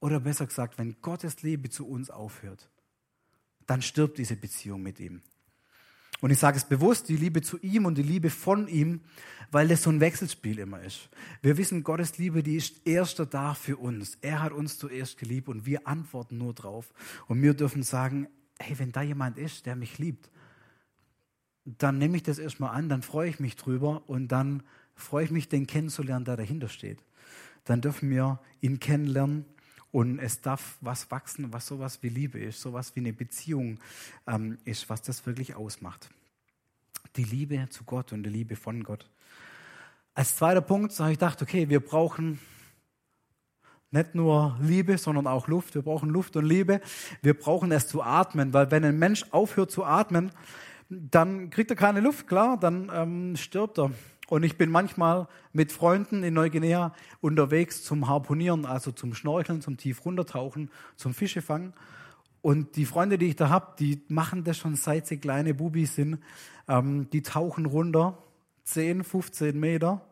[0.00, 2.68] oder besser gesagt, wenn Gottes Liebe zu uns aufhört,
[3.66, 5.22] dann stirbt diese Beziehung mit ihm.
[6.20, 9.00] Und ich sage es bewusst, die Liebe zu ihm und die Liebe von ihm,
[9.50, 11.08] weil das so ein Wechselspiel immer ist.
[11.40, 14.18] Wir wissen, Gottes Liebe, die ist erster da für uns.
[14.20, 16.92] Er hat uns zuerst geliebt und wir antworten nur drauf.
[17.26, 20.30] Und wir dürfen sagen, hey, wenn da jemand ist, der mich liebt,
[21.64, 24.62] dann nehme ich das erstmal an, dann freue ich mich drüber und dann
[24.94, 26.98] freue ich mich, den kennenzulernen, der dahinter steht.
[27.64, 29.44] Dann dürfen wir ihn kennenlernen
[29.90, 33.78] und es darf was wachsen, was sowas wie Liebe ist, sowas wie eine Beziehung
[34.26, 36.10] ähm, ist, was das wirklich ausmacht.
[37.16, 39.08] Die Liebe zu Gott und die Liebe von Gott.
[40.14, 42.38] Als zweiter Punkt habe ich gedacht, okay, wir brauchen
[43.90, 45.74] nicht nur Liebe, sondern auch Luft.
[45.74, 46.80] Wir brauchen Luft und Liebe.
[47.22, 50.30] Wir brauchen es zu atmen, weil wenn ein Mensch aufhört zu atmen,
[50.90, 53.90] dann kriegt er keine Luft, klar, dann ähm, stirbt er.
[54.28, 59.78] Und ich bin manchmal mit Freunden in Neuguinea unterwegs zum Harponieren, also zum Schnorcheln, zum
[59.78, 61.72] tief runtertauchen, zum Fischefangen.
[62.42, 65.94] Und die Freunde, die ich da hab, die machen das schon seit sie kleine Bubis
[65.94, 66.18] sind.
[66.68, 68.18] Ähm, die tauchen runter,
[68.64, 70.02] 10, 15 Meter.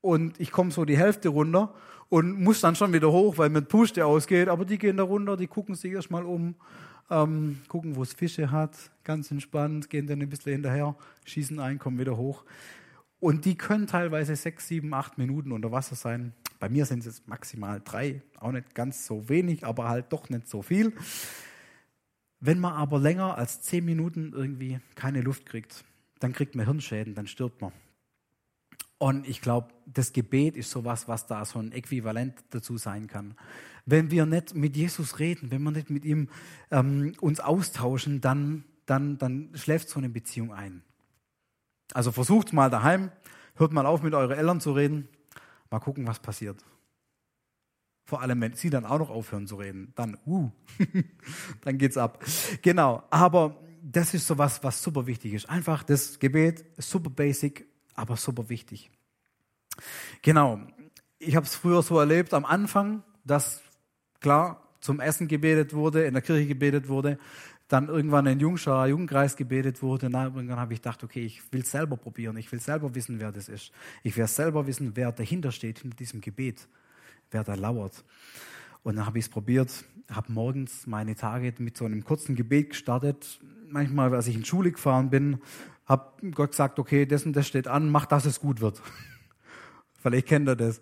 [0.00, 1.72] Und ich komme so die Hälfte runter
[2.10, 4.48] und muss dann schon wieder hoch, weil mit Puste ausgeht.
[4.48, 6.56] Aber die gehen da runter, die gucken sich erstmal um,
[7.08, 10.94] ähm, gucken, wo es Fische hat, ganz entspannt, gehen dann ein bisschen hinterher,
[11.24, 12.44] schießen ein, kommen wieder hoch.
[13.20, 16.32] Und die können teilweise sechs, sieben, acht Minuten unter Wasser sein.
[16.58, 20.28] Bei mir sind es jetzt maximal drei, auch nicht ganz so wenig, aber halt doch
[20.30, 20.92] nicht so viel.
[22.40, 25.84] Wenn man aber länger als zehn Minuten irgendwie keine Luft kriegt,
[26.18, 27.72] dann kriegt man Hirnschäden, dann stirbt man.
[29.02, 33.34] Und ich glaube, das Gebet ist sowas, was da so ein Äquivalent dazu sein kann.
[33.86, 36.28] Wenn wir nicht mit Jesus reden, wenn wir nicht mit ihm
[36.70, 40.82] ähm, uns austauschen, dann, dann, dann schläft so eine Beziehung ein.
[41.94, 43.10] Also versucht mal daheim,
[43.54, 45.08] hört mal auf, mit euren Eltern zu reden,
[45.70, 46.62] mal gucken, was passiert.
[48.04, 50.50] Vor allem, wenn sie dann auch noch aufhören zu reden, dann, uh,
[51.62, 52.22] dann geht's ab.
[52.60, 53.02] Genau.
[53.08, 55.48] Aber das ist sowas, was super wichtig ist.
[55.48, 57.69] Einfach das Gebet, super basic,
[58.00, 58.90] aber super wichtig.
[60.22, 60.60] Genau.
[61.18, 63.62] ich habe es früher so erlebt am Anfang, dass
[64.20, 67.18] klar zum Essen gebetet wurde, in der Kirche gebetet wurde,
[67.68, 70.08] dann irgendwann in Jungschar, Jugendkreis gebetet wurde.
[70.10, 73.30] Na, irgendwann habe ich gedacht, okay, ich will selber probieren, ich will selber wissen, wer
[73.30, 73.70] das ist.
[74.02, 76.66] Ich will selber wissen, wer dahinter steht, hinter diesem Gebet,
[77.30, 78.02] wer da lauert.
[78.82, 82.70] Und dann habe ich es probiert, habe morgens meine Tage mit so einem kurzen Gebet
[82.70, 83.40] gestartet.
[83.68, 85.38] Manchmal, als ich in Schule gefahren bin,
[85.90, 88.80] habe Gott gesagt, okay, das und das steht an, mach, dass es gut wird.
[90.00, 90.80] vielleicht kennt er das.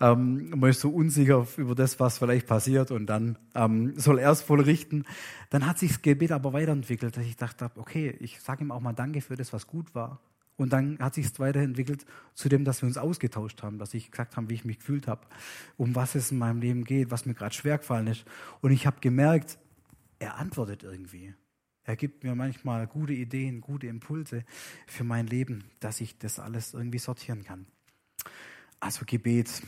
[0.00, 4.32] Ähm, man ist so unsicher über das, was vielleicht passiert und dann ähm, soll er
[4.32, 5.04] es voll richten.
[5.50, 8.80] Dann hat sich das Gebet aber weiterentwickelt, dass ich dachte, okay, ich sage ihm auch
[8.80, 10.20] mal Danke für das, was gut war.
[10.56, 14.10] Und dann hat sich es weiterentwickelt zu dem, dass wir uns ausgetauscht haben, dass ich
[14.10, 15.22] gesagt habe, wie ich mich gefühlt habe,
[15.76, 18.24] um was es in meinem Leben geht, was mir gerade schwer gefallen ist.
[18.60, 19.58] Und ich habe gemerkt,
[20.18, 21.34] er antwortet irgendwie.
[21.90, 24.44] Er gibt mir manchmal gute Ideen, gute Impulse
[24.86, 27.66] für mein Leben, dass ich das alles irgendwie sortieren kann.
[28.78, 29.60] Also Gebet,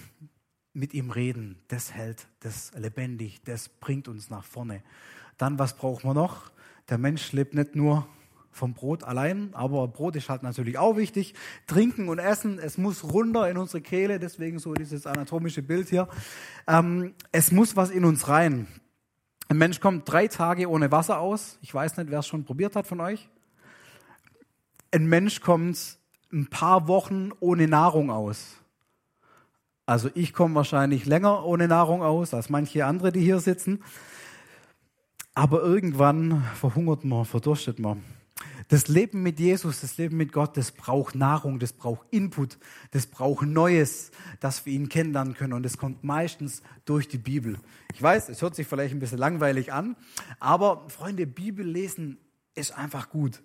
[0.73, 4.85] mit ihm reden, das hält, das lebendig, das bringt uns nach vorne.
[5.37, 6.53] Dann, was brauchen wir noch?
[6.89, 8.07] Der Mensch lebt nicht nur
[8.53, 11.35] vom Brot allein, aber Brot ist halt natürlich auch wichtig.
[11.67, 16.07] Trinken und Essen, es muss runter in unsere Kehle, deswegen so dieses anatomische Bild hier.
[16.69, 18.69] Ähm, es muss was in uns rein.
[19.53, 21.59] Ein Mensch kommt drei Tage ohne Wasser aus.
[21.61, 23.29] Ich weiß nicht, wer es schon probiert hat von euch.
[24.91, 25.99] Ein Mensch kommt
[26.33, 28.57] ein paar Wochen ohne Nahrung aus.
[29.85, 33.85] Also ich komme wahrscheinlich länger ohne Nahrung aus als manche andere, die hier sitzen.
[35.35, 38.03] Aber irgendwann verhungert man, verdurstet man.
[38.73, 42.57] Das Leben mit Jesus, das Leben mit Gott, das braucht Nahrung, das braucht Input,
[42.93, 45.53] das braucht Neues, dass wir ihn kennenlernen können.
[45.53, 47.59] Und das kommt meistens durch die Bibel.
[47.93, 49.95] Ich weiß, es hört sich vielleicht ein bisschen langweilig an,
[50.41, 52.17] aber Freunde, Bibel lesen
[52.55, 53.43] ist einfach gut.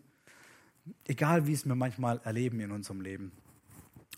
[1.03, 3.33] Egal wie es wir manchmal erleben in unserem Leben.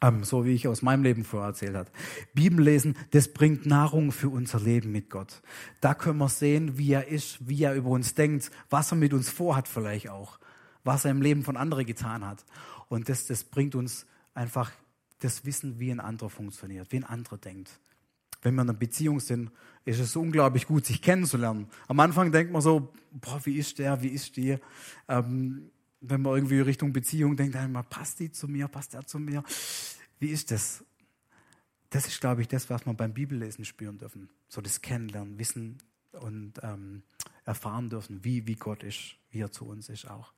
[0.01, 1.89] Ähm, so wie ich aus meinem Leben vorher erzählt habe.
[2.35, 5.41] Bibel lesen, das bringt Nahrung für unser Leben mit Gott.
[5.81, 9.11] Da können wir sehen, wie er ist, wie er über uns denkt, was er mit
[9.11, 10.37] uns vorhat vielleicht auch
[10.83, 12.45] was er im Leben von anderen getan hat.
[12.87, 14.71] Und das, das bringt uns einfach
[15.19, 17.79] das Wissen, wie ein anderer funktioniert, wie ein anderer denkt.
[18.41, 19.51] Wenn wir in einer Beziehung sind,
[19.83, 21.67] ist es unglaublich gut, sich kennenzulernen.
[21.87, 24.57] Am Anfang denkt man so, boah, wie ist der, wie ist die?
[25.09, 29.19] Ähm, wenn man irgendwie Richtung Beziehung denkt, immer, passt die zu mir, passt der zu
[29.19, 29.43] mir?
[30.19, 30.85] Wie ist das?
[31.89, 34.29] Das ist, glaube ich, das, was wir beim Bibellesen spüren dürfen.
[34.47, 35.79] So das Kennenlernen, Wissen
[36.13, 37.03] und ähm,
[37.45, 40.31] erfahren dürfen, wie, wie Gott ist, wie er zu uns ist auch.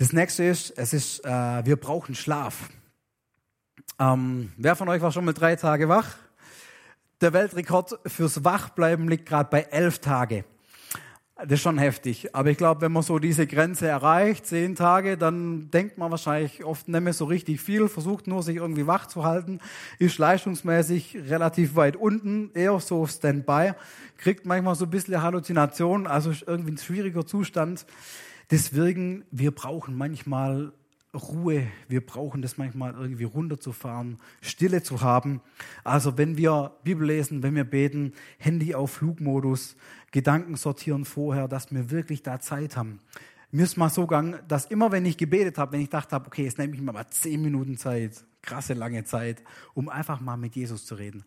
[0.00, 1.28] Das nächste ist, es ist, äh,
[1.66, 2.70] wir brauchen Schlaf.
[3.98, 6.16] Ähm, wer von euch war schon mal drei Tage wach?
[7.20, 10.46] Der Weltrekord fürs Wachbleiben liegt gerade bei elf Tage.
[11.36, 12.34] Das ist schon heftig.
[12.34, 16.64] Aber ich glaube, wenn man so diese Grenze erreicht, zehn Tage, dann denkt man wahrscheinlich
[16.64, 19.60] oft nicht mehr so richtig viel, versucht nur sich irgendwie wach zu halten,
[19.98, 23.72] ist leistungsmäßig relativ weit unten, eher so Standby,
[24.16, 27.84] kriegt manchmal so ein bisschen Halluzination, also ist irgendwie ein schwieriger Zustand.
[28.50, 30.72] Deswegen, wir brauchen manchmal
[31.14, 35.40] Ruhe, wir brauchen das manchmal irgendwie runterzufahren, Stille zu haben.
[35.82, 39.76] Also wenn wir Bibel lesen, wenn wir beten, Handy auf Flugmodus,
[40.12, 43.00] Gedanken sortieren vorher, dass wir wirklich da Zeit haben.
[43.50, 46.28] Mir ist mal so gegangen, dass immer wenn ich gebetet habe, wenn ich dachte habe,
[46.28, 49.42] okay, jetzt nehme ich mir mal zehn Minuten Zeit, krasse lange Zeit,
[49.74, 51.24] um einfach mal mit Jesus zu reden,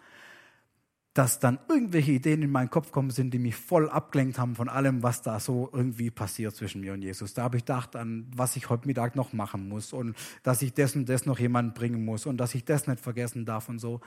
[1.14, 4.68] dass dann irgendwelche Ideen in meinen Kopf kommen sind, die mich voll abgelenkt haben von
[4.68, 7.36] allem, was da so irgendwie passiert zwischen mir und Jesus.
[7.36, 10.74] Da habe ich gedacht an, was ich heute Mittag noch machen muss und dass ich
[10.74, 13.78] das und das noch jemand bringen muss und dass ich das nicht vergessen darf und
[13.78, 14.02] so.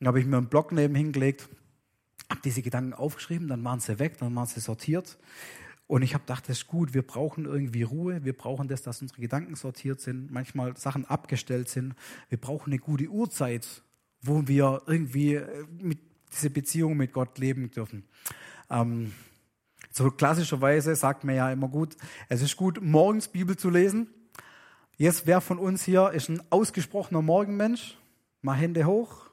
[0.00, 1.48] Dann habe ich mir einen Block neben hingelegt,
[2.28, 5.18] habe diese Gedanken aufgeschrieben, dann waren sie weg, dann waren sie sortiert.
[5.86, 9.02] Und ich habe gedacht, das ist gut, wir brauchen irgendwie Ruhe, wir brauchen das, dass
[9.02, 11.94] unsere Gedanken sortiert sind, manchmal Sachen abgestellt sind.
[12.28, 13.82] Wir brauchen eine gute Uhrzeit,
[14.20, 15.40] wo wir irgendwie
[15.80, 15.98] mit
[16.34, 18.08] diese Beziehung mit Gott leben dürfen.
[18.70, 19.12] Ähm,
[19.90, 21.96] so klassischerweise sagt man ja immer gut,
[22.28, 24.08] es ist gut, morgens Bibel zu lesen.
[24.96, 27.96] Jetzt, wer von uns hier ist ein ausgesprochener Morgenmensch?
[28.42, 29.30] Mal Hände hoch.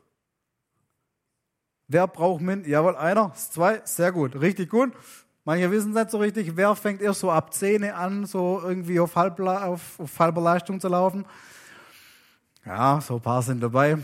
[1.87, 2.63] Wer braucht Min?
[2.63, 4.93] Jawohl, einer, zwei, sehr gut, richtig gut.
[5.43, 6.55] Manche wissen es nicht so richtig.
[6.55, 11.25] Wer fängt erst so ab Zähne an, so irgendwie auf halber Leistung zu laufen?
[12.65, 13.97] Ja, so ein paar sind dabei.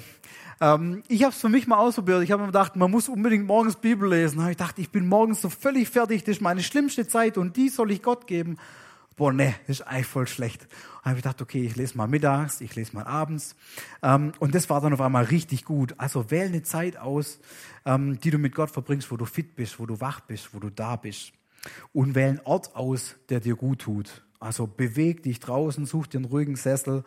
[0.60, 2.24] Ähm, ich habe es für mich mal ausprobiert.
[2.24, 4.39] Ich habe mir gedacht, man muss unbedingt morgens Bibel lesen.
[4.39, 6.24] Da ich dachte, ich bin morgens so völlig fertig.
[6.24, 8.58] Das ist meine schlimmste Zeit und die soll ich Gott geben.
[9.16, 10.68] Boah, ne, ist eigentlich voll schlecht.
[11.03, 13.55] Da habe ich gedacht, okay, ich lese mal mittags, ich lese mal abends.
[14.03, 15.95] Ähm, und das war dann auf einmal richtig gut.
[15.97, 17.39] Also wähl eine Zeit aus,
[17.86, 20.60] ähm, die du mit Gott verbringst, wo du fit bist, wo du wach bist, wo
[20.60, 21.32] du da bist.
[21.93, 24.24] Und wähl einen Ort aus, der dir gut tut.
[24.40, 27.04] Also beweg dich draußen, such dir einen ruhigen Sessel.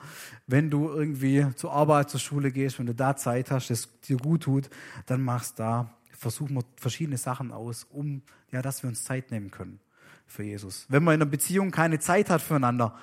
[0.46, 4.16] Wenn du irgendwie zur Arbeit, zur Schule gehst, wenn du da Zeit hast, das dir
[4.16, 4.70] gut tut,
[5.06, 5.94] dann machst da.
[6.10, 9.80] Versuchen wir verschiedene Sachen aus, um, ja, dass wir uns Zeit nehmen können
[10.26, 10.86] für Jesus.
[10.88, 12.96] Wenn man in einer Beziehung keine Zeit hat füreinander,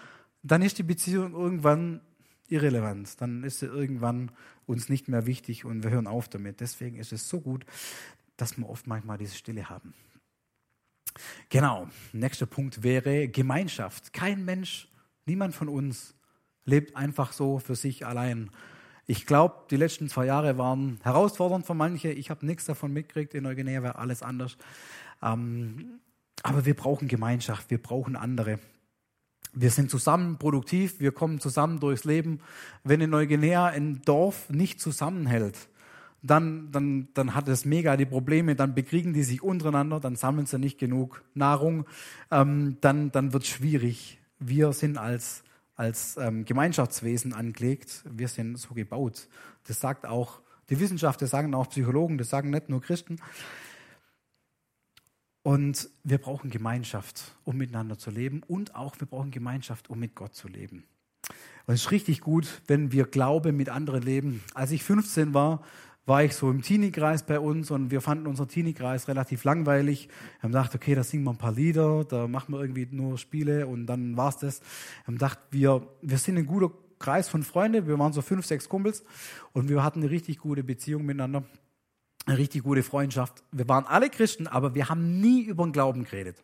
[0.44, 2.02] dann ist die Beziehung irgendwann
[2.50, 3.20] irrelevant.
[3.22, 4.32] Dann ist sie irgendwann
[4.66, 6.60] uns nicht mehr wichtig und wir hören auf damit.
[6.60, 7.66] Deswegen ist es so gut,
[8.36, 9.94] dass wir oft manchmal diese Stille haben.
[11.50, 14.14] Genau, nächster Punkt wäre Gemeinschaft.
[14.14, 14.88] Kein Mensch,
[15.26, 16.16] niemand von uns
[16.66, 18.50] lebt einfach so für sich allein.
[19.06, 22.12] Ich glaube, die letzten zwei Jahre waren herausfordernd für manche.
[22.12, 23.34] Ich habe nichts davon mitgekriegt.
[23.34, 24.58] In Neuguinea war alles anders.
[25.22, 26.00] Ähm,
[26.44, 28.60] aber wir brauchen Gemeinschaft, wir brauchen andere.
[29.54, 32.42] Wir sind zusammen produktiv, wir kommen zusammen durchs Leben.
[32.84, 35.70] Wenn in Neuguinea ein Dorf nicht zusammenhält,
[36.22, 40.46] dann, dann, dann hat es mega die Probleme, dann bekriegen die sich untereinander, dann sammeln
[40.46, 41.86] sie nicht genug Nahrung,
[42.32, 44.20] ähm, dann, dann wird es schwierig.
[44.40, 45.44] Wir sind als,
[45.76, 49.28] als ähm, Gemeinschaftswesen angelegt, wir sind so gebaut.
[49.68, 53.18] Das sagt auch die Wissenschaft, das sagen auch Psychologen, das sagen nicht nur Christen.
[55.44, 60.14] Und wir brauchen Gemeinschaft, um miteinander zu leben und auch wir brauchen Gemeinschaft, um mit
[60.14, 60.84] Gott zu leben.
[61.66, 64.44] Und es ist richtig gut, wenn wir Glaube mit anderen leben.
[64.54, 65.64] Als ich 15 war,
[66.08, 70.08] war ich so im Teenie-Kreis bei uns und wir fanden unseren Teenie-Kreis relativ langweilig.
[70.08, 73.18] Wir haben gedacht, okay, da singen wir ein paar Lieder, da machen wir irgendwie nur
[73.18, 74.62] Spiele und dann war's das.
[74.62, 78.46] Wir haben gedacht, wir, wir sind ein guter Kreis von Freunden, wir waren so fünf,
[78.46, 79.04] sechs Kumpels
[79.52, 81.44] und wir hatten eine richtig gute Beziehung miteinander,
[82.26, 83.44] eine richtig gute Freundschaft.
[83.52, 86.42] Wir waren alle Christen, aber wir haben nie über den Glauben geredet.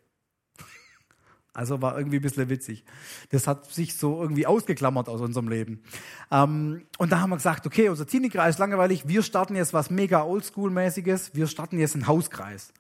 [1.54, 2.84] Also war irgendwie ein bisschen witzig.
[3.30, 5.84] Das hat sich so irgendwie ausgeklammert aus unserem Leben.
[6.32, 9.92] Ähm, und da haben wir gesagt, okay, unser Teenie-Kreis ist langweilig, wir starten jetzt was
[9.92, 12.74] mega Oldschool-mäßiges, wir starten jetzt einen Hauskreis.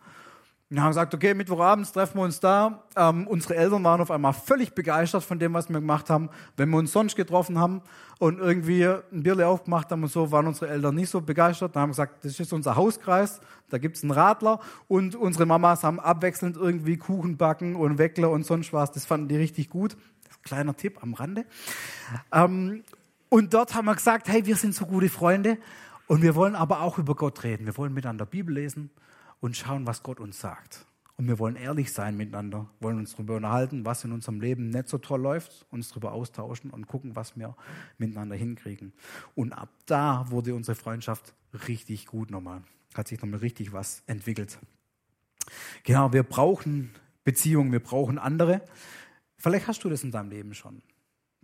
[0.73, 2.83] Und haben gesagt, okay, Mittwochabends treffen wir uns da.
[2.95, 6.31] Ähm, unsere Eltern waren auf einmal völlig begeistert von dem, was wir gemacht haben.
[6.57, 7.83] Wenn wir uns sonst getroffen haben
[8.17, 11.75] und irgendwie ein Bierle aufgemacht haben und so, waren unsere Eltern nicht so begeistert.
[11.75, 15.83] Dann haben wir gesagt, das ist unser Hauskreis, da gibt's einen Radler und unsere Mamas
[15.83, 18.91] haben abwechselnd irgendwie Kuchen backen und Weckler und sonst was.
[18.91, 19.95] Das fanden die richtig gut.
[20.41, 21.45] Kleiner Tipp am Rande.
[22.31, 22.83] Ähm,
[23.29, 25.59] und dort haben wir gesagt, hey, wir sind so gute Freunde
[26.07, 27.67] und wir wollen aber auch über Gott reden.
[27.67, 28.89] Wir wollen miteinander Bibel lesen
[29.43, 30.85] und schauen, was Gott uns sagt.
[31.17, 34.87] Und wir wollen ehrlich sein miteinander, wollen uns darüber unterhalten, was in unserem Leben nicht
[34.87, 37.53] so toll läuft, uns darüber austauschen und gucken, was wir
[37.97, 38.93] miteinander hinkriegen.
[39.35, 41.33] Und ab da wurde unsere Freundschaft
[41.67, 42.63] richtig gut nochmal.
[42.93, 44.57] Hat sich nochmal richtig was entwickelt.
[45.83, 46.91] Genau, wir brauchen
[47.25, 48.61] Beziehungen, wir brauchen andere.
[49.35, 50.81] Vielleicht hast du das in deinem Leben schon.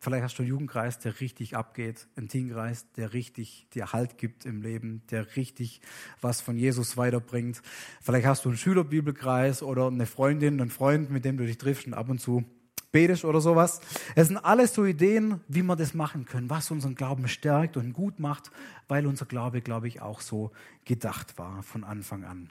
[0.01, 4.45] Vielleicht hast du einen Jugendkreis, der richtig abgeht, einen Teamkreis, der richtig dir Halt gibt
[4.45, 5.81] im Leben, der richtig
[6.21, 7.61] was von Jesus weiterbringt.
[8.01, 11.85] Vielleicht hast du einen Schülerbibelkreis oder eine Freundin, einen Freund, mit dem du dich triffst
[11.85, 12.45] und ab und zu
[12.91, 13.81] betest oder sowas.
[14.15, 17.93] Es sind alles so Ideen, wie wir das machen können, was unseren Glauben stärkt und
[17.93, 18.51] gut macht,
[18.87, 20.51] weil unser Glaube, glaube ich, auch so
[20.85, 22.49] gedacht war von Anfang an.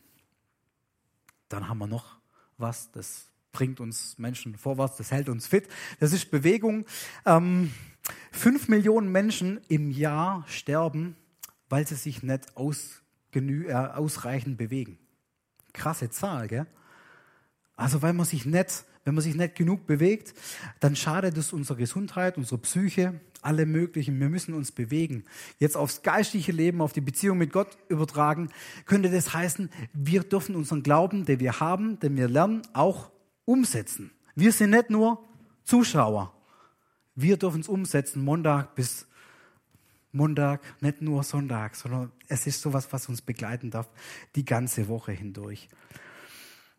[1.49, 2.19] Dann haben wir noch
[2.59, 5.69] was, das bringt uns Menschen vorwärts, das hält uns fit.
[6.01, 6.85] Das ist Bewegung.
[7.25, 7.73] Ähm,
[8.33, 11.17] fünf Millionen Menschen im Jahr sterben,
[11.69, 14.99] weil sie sich nicht ausgenü äh, ausreichend bewegen.
[15.73, 16.67] Krasse Zahl, gell?
[17.77, 20.35] Also weil man sich nicht, wenn man sich nicht genug bewegt,
[20.81, 24.19] dann schadet es unserer Gesundheit, unserer Psyche, alle möglichen.
[24.19, 25.25] Wir müssen uns bewegen.
[25.59, 28.51] Jetzt aufs geistliche Leben, auf die Beziehung mit Gott übertragen,
[28.85, 33.13] könnte das heißen, wir dürfen unseren Glauben, den wir haben, den wir lernen, auch
[33.49, 34.11] umsetzen.
[34.35, 35.25] Wir sind nicht nur
[35.65, 36.35] Zuschauer.
[37.15, 39.07] Wir dürfen es umsetzen, Montag bis
[40.13, 43.89] Montag, nicht nur Sonntag, sondern es ist sowas, was uns begleiten darf,
[44.37, 45.69] die ganze Woche hindurch.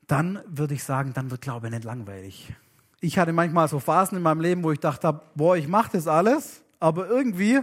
[0.07, 2.53] Dann würde ich sagen, dann wird Glaube nicht langweilig.
[3.01, 6.07] Ich hatte manchmal so Phasen in meinem Leben, wo ich dachte, boah, ich mache das
[6.07, 7.61] alles, aber irgendwie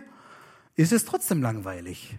[0.75, 2.19] ist es trotzdem langweilig.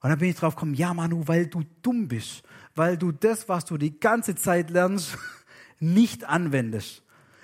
[0.00, 2.42] Und dann bin ich drauf gekommen, ja Manu, weil du dumm bist,
[2.74, 5.16] weil du das, was du die ganze Zeit lernst,
[5.82, 7.02] nicht anwendest,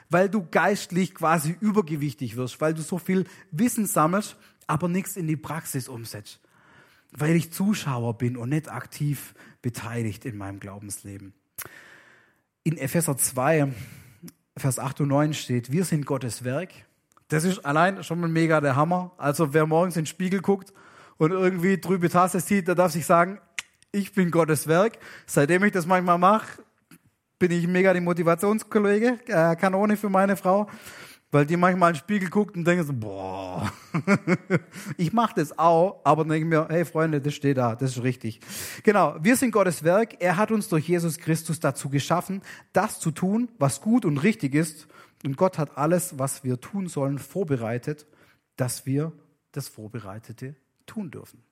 [0.08, 4.36] weil du geistlich quasi übergewichtig wirst, weil du so viel Wissen sammelst,
[4.66, 6.40] aber nichts in die Praxis umsetzt,
[7.10, 11.34] weil ich Zuschauer bin und nicht aktiv beteiligt in meinem Glaubensleben.
[12.62, 13.72] In Epheser 2,
[14.56, 16.70] Vers 8 und 9 steht, wir sind Gottes Werk.
[17.28, 19.12] Das ist allein schon mal mega der Hammer.
[19.18, 20.72] Also wer morgens in den Spiegel guckt
[21.16, 23.40] und irgendwie trübe Tasse sieht, der darf sich sagen,
[23.92, 24.98] ich bin Gottes Werk.
[25.26, 26.62] Seitdem ich das manchmal mache,
[27.38, 30.68] bin ich mega die Motivationskollege, äh, Kanone für meine Frau,
[31.30, 33.70] weil die manchmal in den Spiegel guckt und denkt so, boah,
[34.96, 38.40] ich mache das auch, aber denke mir, hey Freunde, das steht da, das ist richtig.
[38.82, 43.10] Genau, wir sind Gottes Werk, er hat uns durch Jesus Christus dazu geschaffen, das zu
[43.10, 44.88] tun, was gut und richtig ist
[45.24, 48.06] Und Gott hat alles, was wir tun sollen, vorbereitet,
[48.56, 49.12] dass wir
[49.52, 51.42] das Vorbereitete tun dürfen.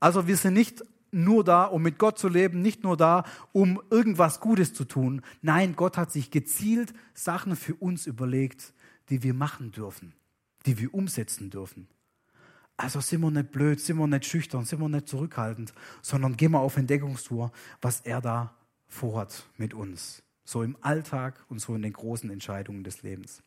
[0.00, 0.82] Also wir sind nicht
[1.16, 5.22] nur da, um mit Gott zu leben, nicht nur da, um irgendwas Gutes zu tun.
[5.42, 8.72] Nein, Gott hat sich gezielt Sachen für uns überlegt,
[9.08, 10.14] die wir machen dürfen,
[10.66, 11.88] die wir umsetzen dürfen.
[12.76, 16.52] Also sind wir nicht blöd, sind wir nicht schüchtern, sind wir nicht zurückhaltend, sondern gehen
[16.52, 17.50] wir auf Entdeckungstour,
[17.80, 18.54] was er da
[18.86, 20.22] vorhat mit uns.
[20.44, 23.42] So im Alltag und so in den großen Entscheidungen des Lebens.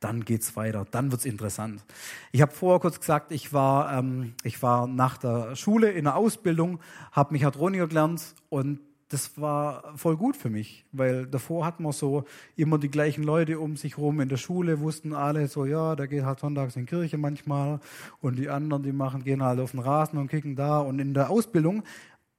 [0.00, 1.84] Dann geht's weiter, dann wird's interessant.
[2.32, 6.16] Ich habe vorher kurz gesagt, ich war, ähm, ich war nach der Schule in der
[6.16, 6.80] Ausbildung,
[7.12, 12.24] habe Mechatroniker gelernt und das war voll gut für mich, weil davor hatten wir so
[12.56, 16.08] immer die gleichen Leute um sich rum in der Schule, wussten alle so, ja, der
[16.08, 17.78] geht halt sonntags in die Kirche manchmal
[18.20, 21.14] und die anderen, die machen, gehen halt auf den Rasen und kicken da und in
[21.14, 21.84] der Ausbildung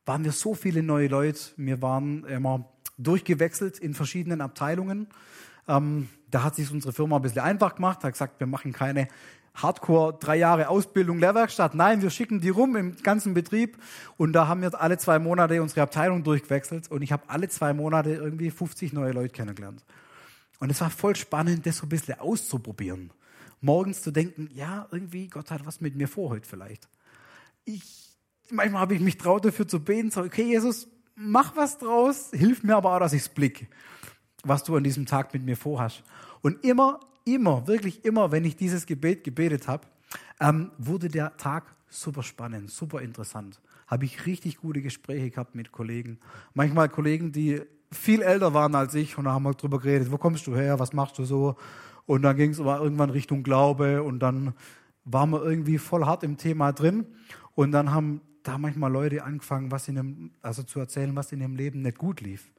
[0.05, 2.65] waren wir so viele neue Leute, wir waren immer
[2.97, 5.07] durchgewechselt in verschiedenen Abteilungen.
[5.67, 9.07] Ähm, da hat sich unsere Firma ein bisschen einfach gemacht, hat gesagt, wir machen keine
[9.57, 11.73] Hardcore drei Jahre Ausbildung Lehrwerkstatt.
[11.73, 13.77] Nein, wir schicken die rum im ganzen Betrieb
[14.15, 17.73] und da haben wir alle zwei Monate unsere Abteilung durchgewechselt und ich habe alle zwei
[17.73, 19.83] Monate irgendwie 50 neue Leute kennengelernt.
[20.59, 23.11] Und es war voll spannend, das so ein bisschen auszuprobieren.
[23.61, 26.87] Morgens zu denken, ja, irgendwie, Gott hat was mit mir vor heute vielleicht.
[27.65, 28.15] Ich,
[28.51, 32.63] manchmal habe ich mich traut dafür zu beten, so, okay, Jesus, mach was draus, hilf
[32.63, 33.67] mir aber auch, dass ich's blick,
[34.43, 36.03] was du an diesem Tag mit mir vorhast.
[36.41, 39.87] Und immer, immer, wirklich immer, wenn ich dieses Gebet gebetet habe,
[40.39, 43.59] ähm, wurde der Tag super spannend, super interessant.
[43.87, 46.19] Habe ich richtig gute Gespräche gehabt mit Kollegen.
[46.53, 47.61] Manchmal Kollegen, die
[47.91, 50.79] viel älter waren als ich und da haben wir drüber geredet, wo kommst du her,
[50.79, 51.55] was machst du so?
[52.05, 54.53] Und dann ging es aber irgendwann Richtung Glaube und dann
[55.05, 57.05] waren wir irgendwie voll hart im Thema drin
[57.55, 61.41] und dann haben da manchmal Leute angefangen, was in dem, also zu erzählen, was in
[61.41, 62.51] ihrem Leben nicht gut lief.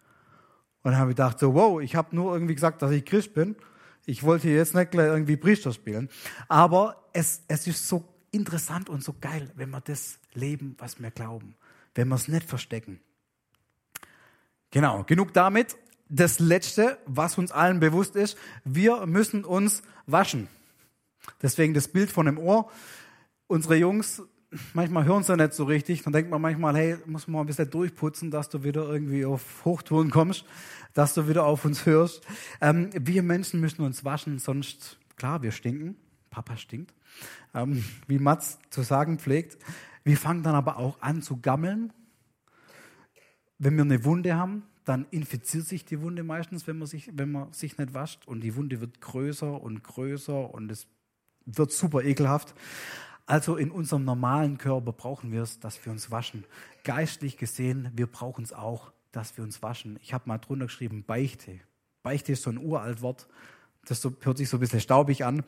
[0.83, 3.35] Und dann habe ich gedacht, so, wow, ich habe nur irgendwie gesagt, dass ich Christ
[3.35, 3.57] bin.
[4.07, 6.09] Ich wollte jetzt nicht gleich irgendwie Priester spielen.
[6.49, 11.11] Aber es, es ist so interessant und so geil, wenn wir das leben, was wir
[11.11, 11.57] glauben.
[11.95, 13.01] Wenn wir es nicht verstecken.
[14.71, 15.77] Genau, genug damit.
[16.09, 20.49] Das Letzte, was uns allen bewusst ist, wir müssen uns waschen.
[21.43, 22.71] Deswegen das Bild von dem Ohr.
[23.47, 24.23] Unsere Jungs
[24.73, 26.03] manchmal hören sie nicht so richtig.
[26.03, 29.25] Dann denkt man manchmal, hey, muss man mal ein bisschen durchputzen, dass du wieder irgendwie
[29.25, 30.45] auf Hochtouren kommst,
[30.95, 32.27] dass du wieder auf uns hörst.
[32.61, 35.97] Ähm, wir Menschen müssen uns waschen, sonst, klar, wir stinken.
[36.31, 36.95] Papa stinkt.
[37.55, 39.59] Ähm, wie Mats zu sagen pflegt.
[40.05, 41.93] Wir fangen dann aber auch an zu gammeln.
[43.59, 47.33] Wenn wir eine Wunde haben, dann infiziert sich die Wunde meistens, wenn man sich, wenn
[47.33, 48.27] man sich nicht wascht.
[48.27, 50.87] Und die Wunde wird größer und größer und es
[51.45, 52.55] wird super ekelhaft.
[53.29, 56.45] Also in unserem normalen Körper brauchen wir es, dass wir uns waschen.
[56.83, 59.99] Geistlich gesehen, wir brauchen es auch, dass wir uns waschen.
[60.03, 61.61] Ich habe mal drunter geschrieben, Beichte.
[62.03, 63.29] Beichte ist so ein uralt Wort.
[63.85, 65.45] Das hört sich so ein bisschen staubig an.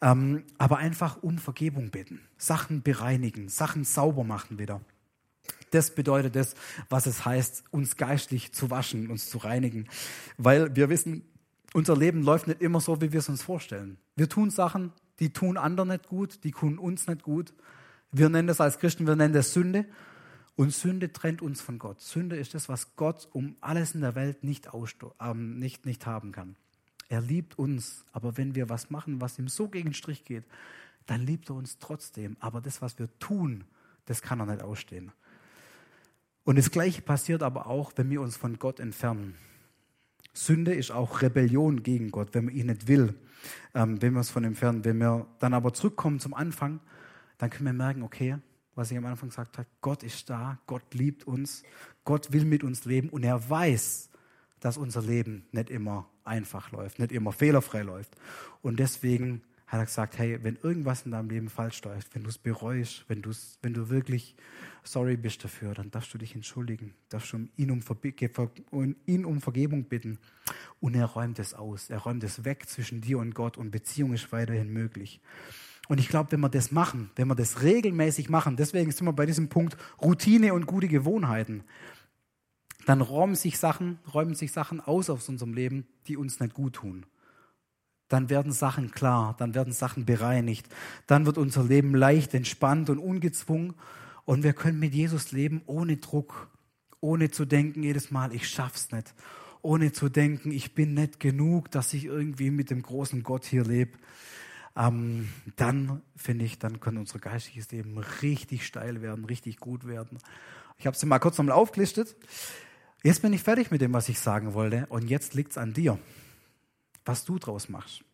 [0.00, 2.20] Ähm, aber einfach um Vergebung bitten.
[2.38, 4.80] Sachen bereinigen, Sachen sauber machen wieder.
[5.72, 6.54] Das bedeutet das,
[6.90, 9.88] was es heißt, uns geistlich zu waschen, uns zu reinigen.
[10.38, 11.24] Weil wir wissen,
[11.74, 13.98] unser Leben läuft nicht immer so, wie wir es uns vorstellen.
[14.14, 17.54] Wir tun Sachen, die tun anderen nicht gut, die tun uns nicht gut.
[18.12, 19.86] Wir nennen das als Christen, wir nennen das Sünde.
[20.56, 22.00] Und Sünde trennt uns von Gott.
[22.00, 24.70] Sünde ist das, was Gott um alles in der Welt nicht,
[25.20, 26.56] ähm, nicht, nicht haben kann.
[27.08, 30.44] Er liebt uns, aber wenn wir was machen, was ihm so gegen den Strich geht,
[31.06, 32.36] dann liebt er uns trotzdem.
[32.40, 33.64] Aber das, was wir tun,
[34.06, 35.12] das kann er nicht ausstehen.
[36.44, 39.34] Und das Gleiche passiert aber auch, wenn wir uns von Gott entfernen.
[40.36, 43.14] Sünde ist auch Rebellion gegen Gott, wenn man ihn nicht will,
[43.74, 44.84] ähm, wenn wir es von ihm fern.
[44.84, 46.80] Wenn wir dann aber zurückkommen zum Anfang,
[47.38, 48.36] dann können wir merken, okay,
[48.74, 51.62] was ich am Anfang gesagt habe, Gott ist da, Gott liebt uns,
[52.04, 54.10] Gott will mit uns leben und er weiß,
[54.60, 58.14] dass unser Leben nicht immer einfach läuft, nicht immer fehlerfrei läuft.
[58.60, 62.28] Und deswegen hat er gesagt, hey, wenn irgendwas in deinem Leben falsch läuft, wenn du
[62.28, 63.22] es bereust, wenn,
[63.62, 64.36] wenn du wirklich
[64.84, 69.84] sorry bist dafür, dann darfst du dich entschuldigen, darfst du ihn um, ihn um Vergebung
[69.84, 70.18] bitten.
[70.80, 74.12] Und er räumt es aus, er räumt es weg zwischen dir und Gott und Beziehung
[74.12, 75.20] ist weiterhin möglich.
[75.88, 79.12] Und ich glaube, wenn wir das machen, wenn wir das regelmäßig machen, deswegen sind wir
[79.12, 81.64] bei diesem Punkt Routine und gute Gewohnheiten,
[82.86, 86.74] dann räumen sich Sachen, räumen sich Sachen aus aus unserem Leben, die uns nicht gut
[86.74, 87.04] tun
[88.08, 90.66] dann werden Sachen klar, dann werden Sachen bereinigt,
[91.06, 93.74] dann wird unser Leben leicht, entspannt und ungezwungen
[94.24, 96.48] und wir können mit Jesus leben ohne Druck,
[97.00, 99.14] ohne zu denken jedes Mal, ich schaff's nicht,
[99.62, 103.64] ohne zu denken, ich bin nicht genug, dass ich irgendwie mit dem großen Gott hier
[103.64, 103.98] lebe.
[104.76, 110.18] Ähm, dann finde ich, dann kann unser geistiges Leben richtig steil werden, richtig gut werden.
[110.76, 112.14] Ich habe es mal kurz nochmal aufgelistet.
[113.02, 115.98] Jetzt bin ich fertig mit dem, was ich sagen wollte und jetzt liegt's an dir.
[117.06, 118.04] Was du draus machst.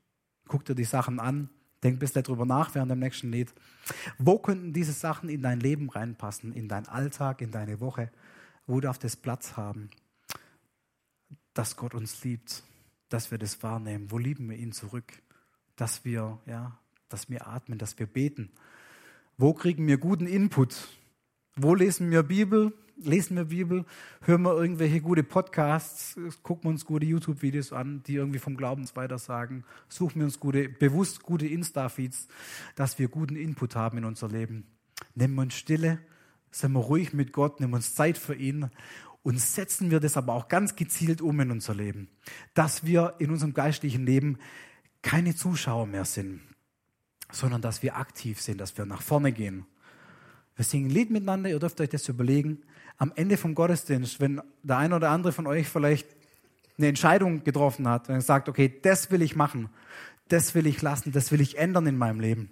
[0.46, 1.48] Guck dir die Sachen an,
[1.82, 3.52] denk bisschen darüber nach während dem nächsten Lied.
[4.18, 8.12] Wo könnten diese Sachen in dein Leben reinpassen, in deinen Alltag, in deine Woche?
[8.66, 9.90] Wo darf das Platz haben,
[11.54, 12.62] dass Gott uns liebt,
[13.08, 14.10] dass wir das wahrnehmen?
[14.10, 15.12] Wo lieben wir ihn zurück?
[15.74, 16.78] Dass wir, ja,
[17.08, 18.50] dass wir atmen, dass wir beten.
[19.36, 20.88] Wo kriegen wir guten Input?
[21.56, 22.72] Wo lesen wir Bibel?
[22.96, 23.84] Lesen wir Bibel?
[24.20, 26.16] Hören wir irgendwelche gute Podcasts?
[26.42, 29.64] Gucken uns gute YouTube-Videos an, die irgendwie vom Glaubensweiter sagen?
[29.88, 32.28] Suchen wir uns gute, bewusst gute Insta-Feeds,
[32.76, 34.66] dass wir guten Input haben in unser Leben?
[35.14, 35.98] Nehmen wir uns Stille,
[36.50, 38.70] sind wir ruhig mit Gott, nehmen uns Zeit für ihn
[39.22, 42.08] und setzen wir das aber auch ganz gezielt um in unser Leben,
[42.54, 44.38] dass wir in unserem geistlichen Leben
[45.02, 46.40] keine Zuschauer mehr sind,
[47.30, 49.66] sondern dass wir aktiv sind, dass wir nach vorne gehen.
[50.54, 52.62] Wir singen ein Lied miteinander, ihr dürft euch das überlegen.
[53.02, 56.06] Am Ende vom Gottesdienst, wenn der eine oder andere von euch vielleicht
[56.78, 59.70] eine Entscheidung getroffen hat und sagt, okay, das will ich machen,
[60.28, 62.48] das will ich lassen, das will ich ändern in meinem Leben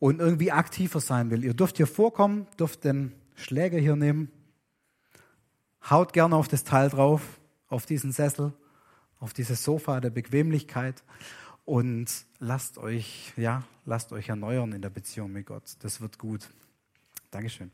[0.00, 1.44] und irgendwie aktiver sein will.
[1.44, 4.28] Ihr dürft hier vorkommen, dürft den Schläger hier nehmen,
[5.88, 7.22] haut gerne auf das Teil drauf,
[7.68, 8.52] auf diesen Sessel,
[9.20, 11.04] auf dieses Sofa der Bequemlichkeit
[11.64, 12.10] und
[12.40, 15.76] lasst euch, ja, lasst euch erneuern in der Beziehung mit Gott.
[15.78, 16.50] Das wird gut.
[17.30, 17.70] Dankeschön.